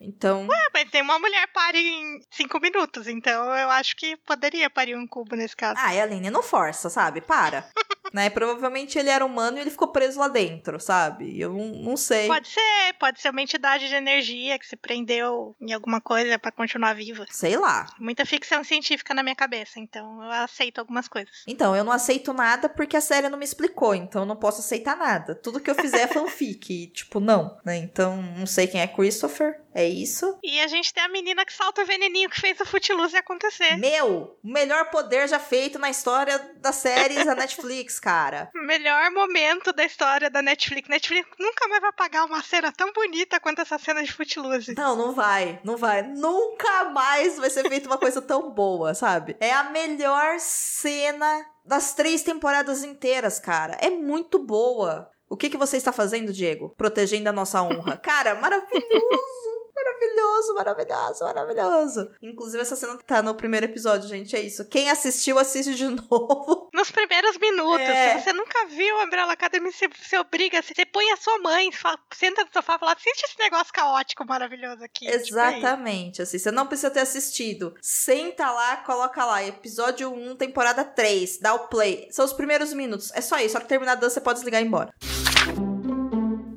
[0.00, 0.46] Então.
[0.46, 4.96] Ué, mas tem uma mulher pare em cinco minutos, então eu acho que poderia parir
[4.96, 5.74] um cubo nesse caso.
[5.78, 7.20] Ah, e a Aline não força, sabe?
[7.20, 7.68] Para.
[8.12, 8.30] né?
[8.30, 11.38] Provavelmente ele era humano e ele ficou preso lá dentro, sabe?
[11.40, 12.26] Eu não, não sei.
[12.26, 16.52] Pode ser, pode ser uma entidade de energia que se prendeu em alguma coisa para
[16.52, 17.26] continuar viva.
[17.30, 17.86] Sei lá.
[17.98, 21.44] Muita ficção científica na minha cabeça, então eu aceito algumas coisas.
[21.46, 24.60] Então, eu não aceito nada porque a série não me explicou, então eu não posso
[24.60, 25.34] aceitar nada.
[25.34, 27.76] Tudo que eu fizer é fanfic, e, tipo, não, né?
[27.76, 30.38] Então, não sei quem é Christopher, é isso.
[30.42, 33.76] E a gente tem a menina que salta o veneninho que fez o Footloose acontecer.
[33.76, 38.50] Meu, o melhor poder já feito na história das séries da Netflix, cara.
[38.54, 40.88] Melhor momento da história da Netflix.
[40.88, 44.74] Netflix nunca mais vai pagar uma cena tão bonita quanto essa cena de Footloose.
[44.76, 46.02] Não, não vai, não vai.
[46.02, 49.36] Nunca mais vai ser feita uma coisa tão boa, sabe?
[49.40, 53.76] É a melhor cena das três temporadas inteiras, cara.
[53.80, 55.10] É muito boa.
[55.28, 56.72] O que, que você está fazendo, Diego?
[56.76, 57.96] Protegendo a nossa honra.
[58.02, 59.45] Cara, maravilhoso!
[59.76, 62.10] Maravilhoso, maravilhoso, maravilhoso.
[62.22, 64.34] Inclusive, essa cena tá no primeiro episódio, gente.
[64.34, 64.64] É isso.
[64.64, 66.70] Quem assistiu, assiste de novo.
[66.72, 67.80] Nos primeiros minutos.
[67.80, 68.16] É.
[68.16, 71.70] Se você nunca viu a Umbrella Academy, você, você obriga, você põe a sua mãe,
[71.72, 75.04] fala, senta no sofá e fala: assiste esse negócio caótico, maravilhoso aqui.
[75.06, 76.12] Tipo Exatamente.
[76.12, 77.74] Tipo assim, você não precisa ter assistido.
[77.82, 79.44] Senta lá, coloca lá.
[79.44, 81.38] Episódio 1, temporada 3.
[81.38, 82.08] Dá o play.
[82.10, 83.12] São os primeiros minutos.
[83.14, 83.52] É só isso.
[83.52, 84.92] Só que terminar a dança, você pode desligar e ir embora.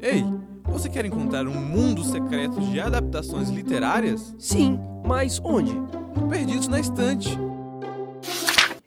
[0.02, 0.39] Ei!
[0.80, 4.34] Você quer encontrar um mundo secreto de adaptações literárias?
[4.40, 5.76] Sim, mas onde?
[6.30, 7.38] Perdidos na Estante.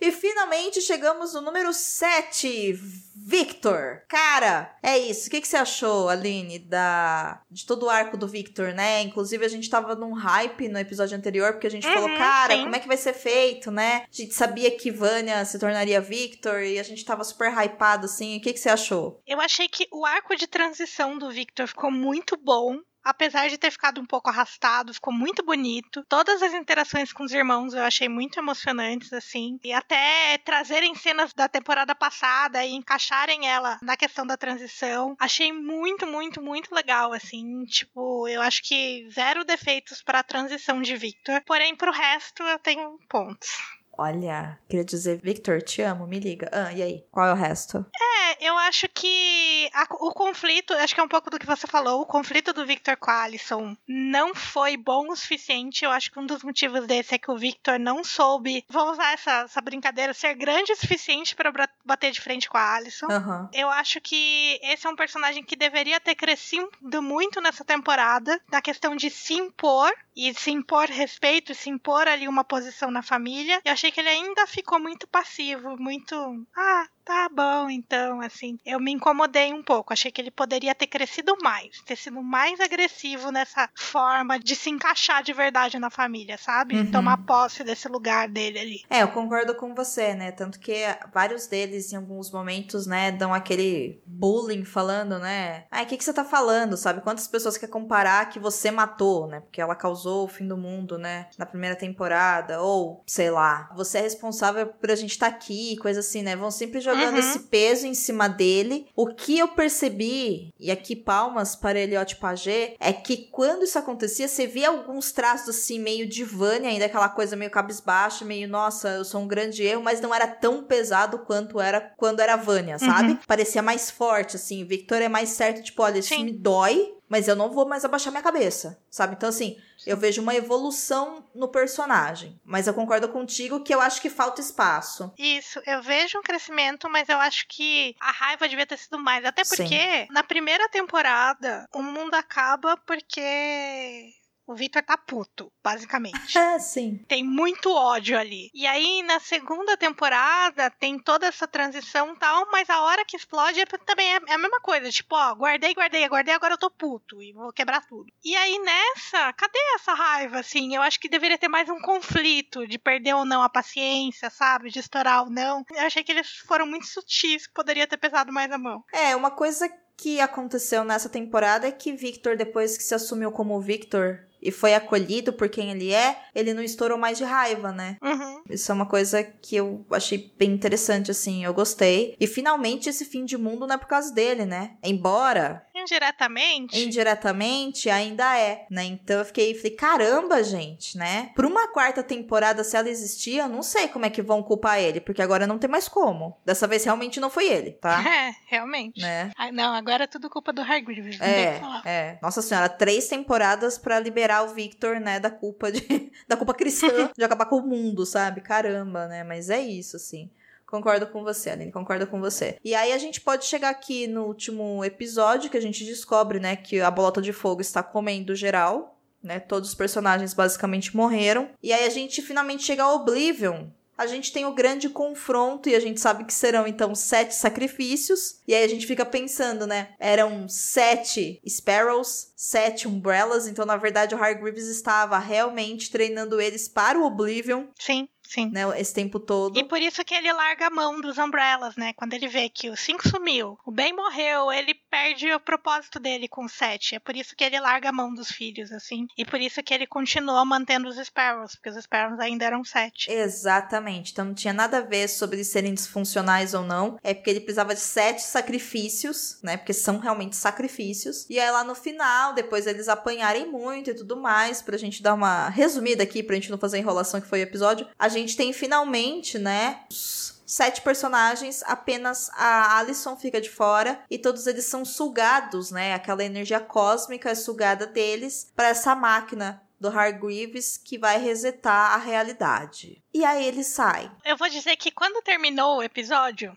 [0.03, 2.75] E finalmente chegamos no número 7.
[3.15, 4.03] Victor.
[4.09, 5.29] Cara, é isso.
[5.29, 9.01] O que, que você achou, Aline, da de todo o arco do Victor, né?
[9.03, 12.55] Inclusive, a gente tava num hype no episódio anterior, porque a gente Uhum, falou, cara,
[12.55, 12.63] sim.
[12.65, 14.03] como é que vai ser feito, né?
[14.03, 18.39] A gente sabia que Vânia se tornaria Victor e a gente tava super hypado, assim.
[18.39, 19.23] O que, que você achou?
[19.25, 22.77] Eu achei que o arco de transição do Victor ficou muito bom.
[23.05, 26.05] Apesar de ter ficado um pouco arrastado, ficou muito bonito.
[26.09, 29.59] Todas as interações com os irmãos eu achei muito emocionantes, assim.
[29.65, 35.17] E até trazerem cenas da temporada passada e encaixarem ela na questão da transição.
[35.19, 37.65] Achei muito, muito, muito legal, assim.
[37.65, 41.43] Tipo, eu acho que zero defeitos para a transição de Victor.
[41.45, 43.82] Porém, pro resto eu tenho pontos.
[43.97, 46.49] Olha, queria dizer, Victor, te amo, me liga.
[46.53, 47.05] Ah, e aí?
[47.11, 47.85] Qual é o resto?
[48.01, 51.67] É, eu acho que a- o conflito, acho que é um pouco do que você
[51.67, 55.85] falou, o conflito do Victor com a Alison não foi bom o suficiente.
[55.85, 59.13] Eu acho que um dos motivos desse é que o Victor não soube, vou usar
[59.13, 61.53] essa, essa brincadeira, ser grande o suficiente para
[61.85, 63.07] bater de frente com a Alison.
[63.11, 63.51] Aham.
[63.53, 66.71] Eu acho que esse é um personagem que deveria ter crescido
[67.03, 72.27] muito nessa temporada, na questão de se impor e se impor respeito, se impor ali
[72.29, 73.61] uma posição na família.
[73.65, 76.15] Eu achei que ele ainda ficou muito passivo, muito.
[76.57, 78.59] Ah, tá bom, então, assim.
[78.65, 79.93] Eu me incomodei um pouco.
[79.93, 84.71] Achei que ele poderia ter crescido mais, ter sido mais agressivo nessa forma de se
[84.71, 86.77] encaixar de verdade na família, sabe?
[86.77, 86.91] Uhum.
[86.91, 88.81] Tomar posse desse lugar dele ali.
[88.89, 90.33] É, eu concordo com você, né?
[90.33, 90.83] Tanto que
[91.13, 95.65] vários deles, em alguns momentos, né, dão aquele bullying falando, né?
[95.71, 97.01] Ai, o que, que você tá falando, sabe?
[97.01, 99.41] Quantas pessoas quer comparar que você matou, né?
[99.41, 101.29] Porque ela causou o fim do mundo, né?
[101.39, 102.61] Na primeira temporada.
[102.61, 106.37] Ou, sei lá, você é responsável por a gente estar tá aqui, coisa assim, né?
[106.37, 107.19] Vão sempre jogando Uhum.
[107.19, 108.87] esse peso em cima dele.
[108.97, 114.29] O que eu percebi, e aqui palmas para Eliote Pagé, é que quando isso acontecia,
[114.29, 118.89] você via alguns traços assim, meio de Vânia, ainda aquela coisa meio cabisbaixa, meio, nossa,
[118.91, 122.79] eu sou um grande erro, mas não era tão pesado quanto era quando era Vânia,
[122.79, 123.19] sabe?
[123.27, 124.65] Parecia mais forte, assim.
[124.65, 126.25] Victor é mais certo, tipo, olha, isso Sim.
[126.25, 129.15] me dói, mas eu não vou mais abaixar minha cabeça, sabe?
[129.15, 132.41] Então, assim, eu vejo uma evolução no personagem.
[132.43, 135.13] Mas eu concordo contigo que eu acho que falta espaço.
[135.19, 139.27] Isso, eu vejo um crescimento, mas eu acho que a raiva devia ter sido mais.
[139.27, 139.57] Até Sim.
[139.57, 144.15] porque na primeira temporada o mundo acaba porque
[144.47, 146.13] o Victor tá puto, basicamente.
[146.43, 146.99] É, sim.
[147.09, 148.51] Tem muito ódio ali.
[148.53, 153.17] E aí, na segunda temporada, tem toda essa transição e tal, mas a hora que
[153.17, 154.91] explode é- também é, é a mesma coisa.
[154.91, 158.07] Tipo, ó, guardei, guardei, guardei, agora eu tô puto e vou quebrar tudo.
[158.25, 160.75] E aí, nessa, cadê essa raiva, assim?
[160.75, 164.71] Eu acho que deveria ter mais um conflito de perder ou não a paciência, sabe?
[164.71, 165.65] De estourar ou não.
[165.71, 168.85] Eu achei que eles foram muito sutis, que poderia ter pesado mais a mão.
[168.93, 173.61] É, uma coisa que aconteceu nessa temporada é que Victor, depois que se assumiu como
[173.61, 177.97] Victor e foi acolhido por quem ele é, ele não estourou mais de raiva, né?
[178.03, 178.43] Uhum.
[178.51, 182.17] Isso é uma coisa que eu achei bem interessante, assim, eu gostei.
[182.19, 184.73] E finalmente esse fim de mundo não é por causa dele, né?
[184.83, 186.79] Embora Indiretamente.
[186.83, 188.85] indiretamente ainda é, né?
[188.85, 191.31] Então eu fiquei, falei, caramba, gente, né?
[191.35, 194.79] Por uma quarta temporada, se ela existia, eu não sei como é que vão culpar
[194.81, 196.37] ele, porque agora não tem mais como.
[196.45, 198.03] Dessa vez realmente não foi ele, tá?
[198.13, 199.01] É, realmente.
[199.01, 199.31] né?
[199.37, 201.19] Ah, não, agora é tudo culpa do Hargreaves.
[201.21, 202.19] É, é.
[202.21, 205.83] Nossa senhora, três temporadas pra liberar o Victor, né, da culpa de
[206.27, 208.41] da culpa cristã de acabar com o mundo, sabe?
[208.41, 209.25] Caramba, né?
[209.25, 210.31] Mas é isso, assim.
[210.65, 212.57] Concordo com você, Aline, concordo com você.
[212.65, 216.57] E aí a gente pode chegar aqui no último episódio que a gente descobre, né,
[216.57, 219.39] que a bolota de fogo está comendo geral, né?
[219.39, 221.51] Todos os personagens basicamente morreram.
[221.63, 223.67] E aí a gente finalmente chega ao Oblivion,
[223.97, 228.41] a gente tem o grande confronto e a gente sabe que serão então sete sacrifícios.
[228.47, 229.95] E aí a gente fica pensando, né?
[229.99, 233.47] Eram sete Sparrows, sete Umbrellas.
[233.47, 238.51] Então, na verdade, o Hargreaves estava realmente treinando eles para o Oblivion, Sim, sim.
[238.51, 238.63] né?
[238.81, 239.59] Esse tempo todo.
[239.59, 241.93] E por isso que ele larga a mão dos Umbrellas, né?
[241.93, 246.29] Quando ele vê que o 5 sumiu, o Ben morreu, ele perde o propósito dele
[246.29, 246.97] com o 7.
[246.97, 249.07] É por isso que ele larga a mão dos filhos, assim.
[249.17, 253.11] E por isso que ele continua mantendo os Sparrows, porque os Sparrows ainda eram 7.
[253.11, 254.13] Exatamente.
[254.13, 256.99] Então não tinha nada a ver sobre eles serem disfuncionais ou não.
[257.03, 259.57] É porque ele precisava de sete sacrifícios, né?
[259.57, 261.27] Porque são realmente sacrifícios.
[261.29, 265.15] E aí lá no final, depois eles apanharem muito e tudo mais, pra gente dar
[265.15, 268.53] uma resumida aqui, pra gente não fazer enrolação que foi o episódio, a gente tem
[268.53, 269.81] finalmente, né?
[269.91, 275.95] Sete personagens, apenas a Alison fica de fora e todos eles são sugados, né?
[275.95, 281.97] Aquela energia cósmica é sugada deles para essa máquina do Hargreaves que vai resetar a
[281.97, 283.03] realidade.
[283.13, 284.11] E aí ele sai.
[284.25, 286.57] Eu vou dizer que quando terminou o episódio,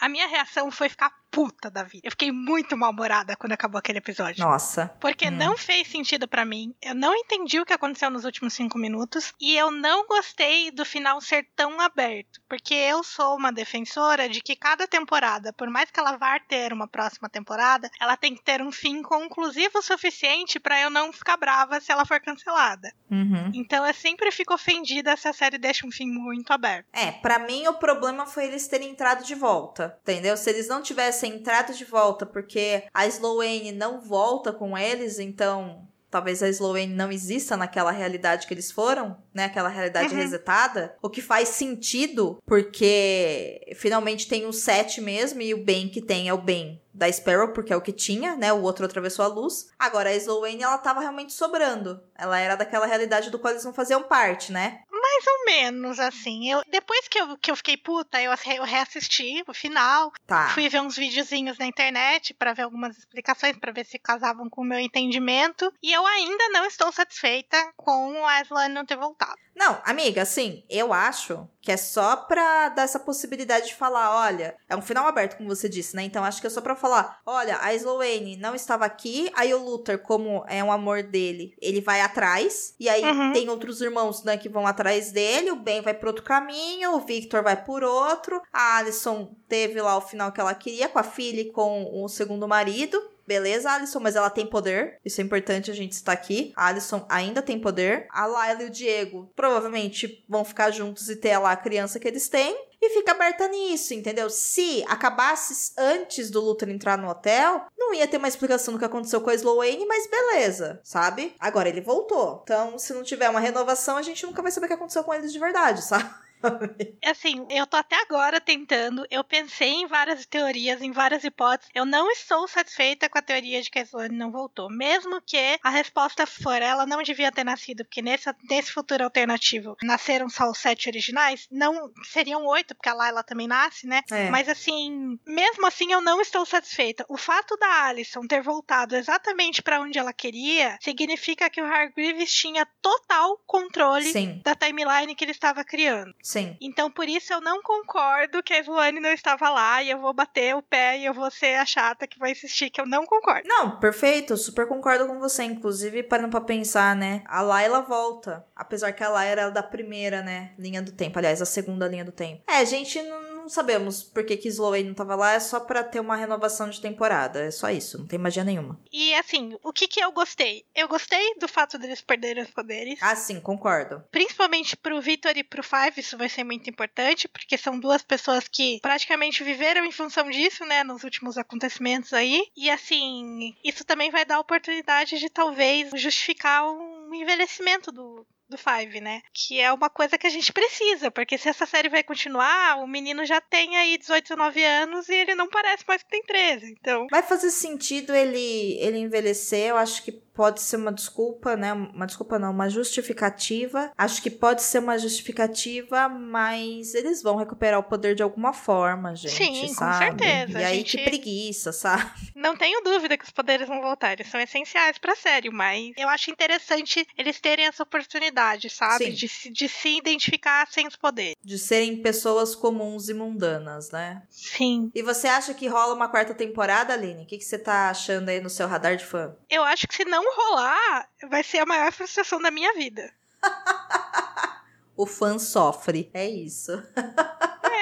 [0.00, 2.02] a minha reação foi ficar puta da vida.
[2.06, 4.44] Eu fiquei muito mal-humorada quando acabou aquele episódio.
[4.44, 4.88] Nossa.
[5.00, 5.32] Porque Hum.
[5.32, 6.74] não fez sentido pra mim.
[6.80, 9.32] Eu não entendi o que aconteceu nos últimos cinco minutos.
[9.40, 12.40] E eu não gostei do final ser tão aberto.
[12.48, 16.72] Porque eu sou uma defensora de que cada temporada, por mais que ela vá ter
[16.72, 21.12] uma próxima temporada, ela tem que ter um fim conclusivo o suficiente pra eu não
[21.12, 22.92] ficar brava se ela for cancelada.
[23.10, 23.50] Uhum.
[23.54, 26.86] Então eu sempre fico ofendida se a série deixa um fim muito aberto.
[26.92, 30.36] É, pra mim o problema foi eles terem entrado de volta, entendeu?
[30.36, 35.86] Se eles não tivessem entrado de volta porque a Sloane não volta com eles, então
[36.10, 39.46] talvez a Sloane não exista naquela realidade que eles foram, né?
[39.46, 40.20] Aquela realidade Uhum.
[40.20, 40.94] resetada.
[41.02, 46.28] O que faz sentido, porque finalmente tem o 7 mesmo e o bem que tem
[46.28, 48.52] é o bem da Sparrow, porque é o que tinha, né?
[48.52, 49.66] O outro atravessou a luz.
[49.76, 52.00] Agora a Sloane, ela tava realmente sobrando.
[52.16, 54.82] Ela era daquela realidade do qual eles não faziam parte, né?
[55.06, 56.50] Mais ou menos, assim.
[56.50, 60.10] Eu, depois que eu, que eu fiquei puta, eu, eu reassisti o final.
[60.26, 60.48] Tá.
[60.48, 64.62] Fui ver uns videozinhos na internet pra ver algumas explicações, pra ver se casavam com
[64.62, 65.70] o meu entendimento.
[65.82, 69.36] E eu ainda não estou satisfeita com a Aslan não ter voltado.
[69.54, 74.56] Não, amiga, assim, eu acho que é só pra dar essa possibilidade de falar, olha,
[74.68, 76.02] é um final aberto, como você disse, né?
[76.02, 79.62] Então acho que é só pra falar, olha, a Sloane não estava aqui, aí o
[79.64, 83.32] Luther, como é um amor dele, ele vai atrás, e aí Uhum.
[83.32, 87.00] tem outros irmãos, né, que vão atrás dele, o Ben vai por outro caminho, o
[87.00, 91.02] Victor vai por outro, a Alison teve lá o final que ela queria, com a
[91.02, 94.98] filha e com o segundo marido, Beleza, Alison, mas ela tem poder.
[95.04, 96.52] Isso é importante a gente estar aqui.
[96.56, 98.06] A Alison ainda tem poder.
[98.10, 102.06] A Layla e o Diego provavelmente vão ficar juntos e ter lá a criança que
[102.06, 102.56] eles têm.
[102.80, 104.28] E fica aberta nisso, entendeu?
[104.28, 108.84] Se acabasse antes do Luther entrar no hotel, não ia ter uma explicação do que
[108.84, 111.34] aconteceu com a Sloane, mas beleza, sabe?
[111.40, 112.40] Agora ele voltou.
[112.42, 115.14] Então, se não tiver uma renovação, a gente nunca vai saber o que aconteceu com
[115.14, 116.10] eles de verdade, sabe?
[117.04, 119.06] Assim, eu tô até agora tentando.
[119.10, 121.70] Eu pensei em várias teorias, em várias hipóteses.
[121.74, 124.70] Eu não estou satisfeita com a teoria de que a Sloane não voltou.
[124.70, 129.76] Mesmo que a resposta for ela não devia ter nascido, porque nesse, nesse futuro alternativo
[129.82, 131.46] nasceram só os sete originais.
[131.50, 134.02] Não seriam oito, porque a Layla também nasce, né?
[134.10, 134.30] É.
[134.30, 137.04] Mas assim, mesmo assim eu não estou satisfeita.
[137.08, 142.32] O fato da Alison ter voltado exatamente pra onde ela queria significa que o Hargreaves
[142.32, 146.14] tinha total controle Sim, da timeline que ele estava criando.
[146.22, 146.33] sim.
[146.60, 150.12] Então, por isso eu não concordo que a Sloane não estava lá e eu vou
[150.12, 153.04] bater o pé e eu vou ser a chata que vai insistir que eu não
[153.04, 153.48] concordo.
[153.48, 155.44] Não, perfeito, super concordo com você.
[155.44, 157.22] Inclusive, parando pra pensar, né?
[157.26, 158.44] A Layla volta.
[158.54, 160.52] Apesar que a Layla era da primeira, né?
[160.58, 161.18] Linha do tempo.
[161.18, 162.42] Aliás, a segunda linha do tempo.
[162.48, 165.32] É, a gente não, não sabemos por que, que Sloane não tava lá.
[165.34, 167.44] É só pra ter uma renovação de temporada.
[167.44, 168.80] É só isso, não tem magia nenhuma.
[168.90, 170.64] E assim, o que que eu gostei?
[170.74, 172.98] Eu gostei do fato deles perderem os poderes.
[173.02, 174.02] Ah, sim, concordo.
[174.10, 178.48] Principalmente pro Victor e pro Five, isso vai ser muito importante, porque são duas pessoas
[178.48, 182.46] que praticamente viveram em função disso, né, nos últimos acontecimentos aí.
[182.56, 189.00] E assim, isso também vai dar oportunidade de talvez justificar um envelhecimento do, do Five,
[189.00, 189.22] né?
[189.32, 192.86] Que é uma coisa que a gente precisa, porque se essa série vai continuar, o
[192.86, 196.76] menino já tem aí 18, 19 anos e ele não parece mais que tem 13.
[196.80, 199.68] Então, Vai fazer sentido ele, ele envelhecer.
[199.70, 201.72] Eu acho que pode ser uma desculpa, né?
[201.72, 203.92] Uma desculpa não, uma justificativa.
[203.96, 209.14] Acho que pode ser uma justificativa, mas eles vão recuperar o poder de alguma forma,
[209.14, 209.34] gente.
[209.34, 209.98] Sim, com sabe?
[210.22, 212.10] certeza, E aí, gente- que preguiça, sabe?
[212.34, 216.08] Não tenho dúvida que os poderes vão voltar, eles são essenciais pra série, mas eu
[216.08, 219.04] acho interessante eles terem essa oportunidade, sabe?
[219.06, 219.12] Sim.
[219.12, 221.34] De, se- de se identificar sem os poderes.
[221.42, 224.22] De serem pessoas comuns e mundanas, né?
[224.30, 224.90] Sim.
[224.94, 227.22] E você acha que rola uma quarta temporada, Aline?
[227.24, 229.34] O que, que você tá achando aí no seu radar de fã?
[229.48, 233.12] Eu acho que se não rolar, vai ser a maior frustração da minha vida.
[234.96, 236.10] O fã sofre.
[236.14, 236.72] É isso.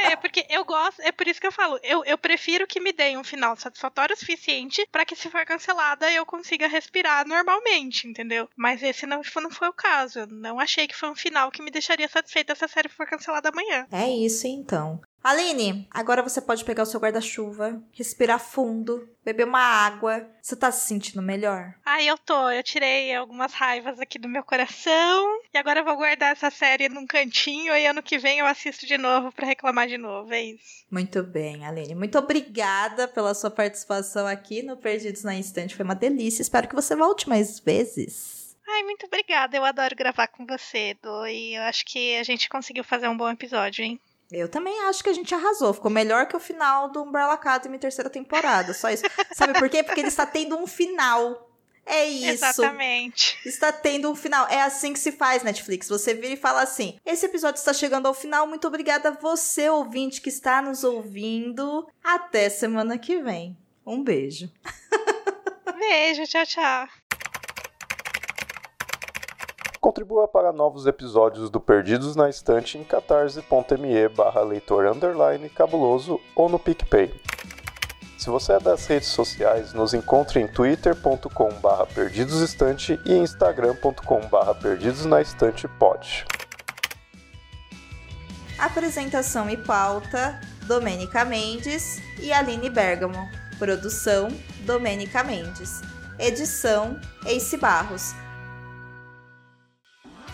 [0.05, 2.93] É, porque eu gosto, é por isso que eu falo, eu, eu prefiro que me
[2.93, 8.09] deem um final satisfatório o suficiente pra que se for cancelada eu consiga respirar normalmente,
[8.09, 8.49] entendeu?
[8.57, 10.20] Mas esse não, não foi o caso.
[10.20, 13.07] Eu não achei que foi um final que me deixaria satisfeita se a série for
[13.07, 13.86] cancelada amanhã.
[13.93, 15.01] É isso então.
[15.22, 20.28] Aline, agora você pode pegar o seu guarda-chuva, respirar fundo, beber uma água.
[20.42, 21.74] Você tá se sentindo melhor?
[21.84, 25.96] Aí eu tô, eu tirei algumas raivas aqui do meu coração e agora eu vou
[25.96, 29.86] guardar essa série num cantinho e ano que vem eu assisto de novo pra reclamar
[29.86, 30.84] de novo, é isso.
[30.90, 31.94] Muito bem, Aline.
[31.94, 35.76] Muito obrigada pela sua participação aqui no Perdidos na Instante.
[35.76, 36.42] Foi uma delícia.
[36.42, 38.56] Espero que você volte mais vezes.
[38.68, 42.48] Ai, muito obrigada, eu adoro gravar com você, Do, e eu acho que a gente
[42.48, 44.00] conseguiu fazer um bom episódio, hein?
[44.32, 45.74] Eu também acho que a gente arrasou.
[45.74, 48.72] Ficou melhor que o final do Umbrella Academy terceira temporada.
[48.72, 49.04] Só isso.
[49.32, 49.82] Sabe por quê?
[49.82, 51.50] Porque ele está tendo um final.
[51.84, 52.44] É isso.
[52.44, 53.38] Exatamente.
[53.44, 54.46] Está tendo um final.
[54.48, 55.88] É assim que se faz, Netflix.
[55.88, 58.46] Você vira e fala assim: esse episódio está chegando ao final.
[58.46, 61.86] Muito obrigada a você, ouvinte, que está nos ouvindo.
[62.02, 63.56] Até semana que vem.
[63.84, 64.50] Um beijo.
[65.78, 66.88] Beijo, tchau, tchau.
[69.82, 76.48] Contribua para novos episódios do Perdidos na Estante em catarse.me barra leitor underline cabuloso ou
[76.48, 77.12] no PicPay.
[78.16, 84.54] Se você é das redes sociais, nos encontre em twitter.com barra perdidosestante e instagram.com barra
[84.54, 86.26] perdidosnaestantepod.
[88.60, 93.28] Apresentação e pauta: Domênica Mendes e Aline Bergamo.
[93.58, 94.28] Produção:
[94.60, 95.80] Domênica Mendes.
[96.20, 98.21] Edição: Ace Barros.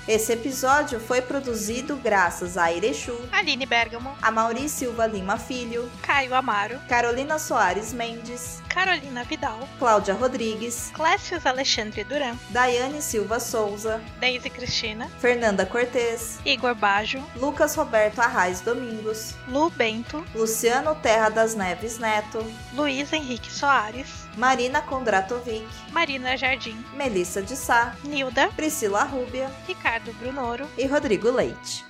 [0.08, 6.34] Esse episódio foi produzido graças a Irechu, Aline Bergamo, a Mauri Silva Lima Filho, Caio
[6.34, 14.48] Amaro, Carolina Soares Mendes, Carolina Vidal, Cláudia Rodrigues, Clécius Alexandre Duran, Daiane Silva Souza, Deise
[14.48, 21.98] Cristina, Fernanda Cortez, Igor Bajo, Lucas Roberto Arraes Domingos, Lu Bento, Luciano Terra das Neves
[21.98, 22.42] Neto,
[22.72, 30.64] Luiz Henrique Soares, Marina Kondratovic, Marina Jardim, Melissa de Sá, Nilda, Priscila Rúbia Ricardo Brunoro,
[30.78, 31.84] e Rodrigo Leite.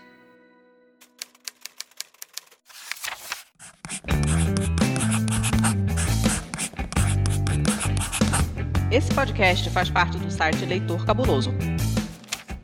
[8.91, 11.53] Esse podcast faz parte do site Leitor Cabuloso.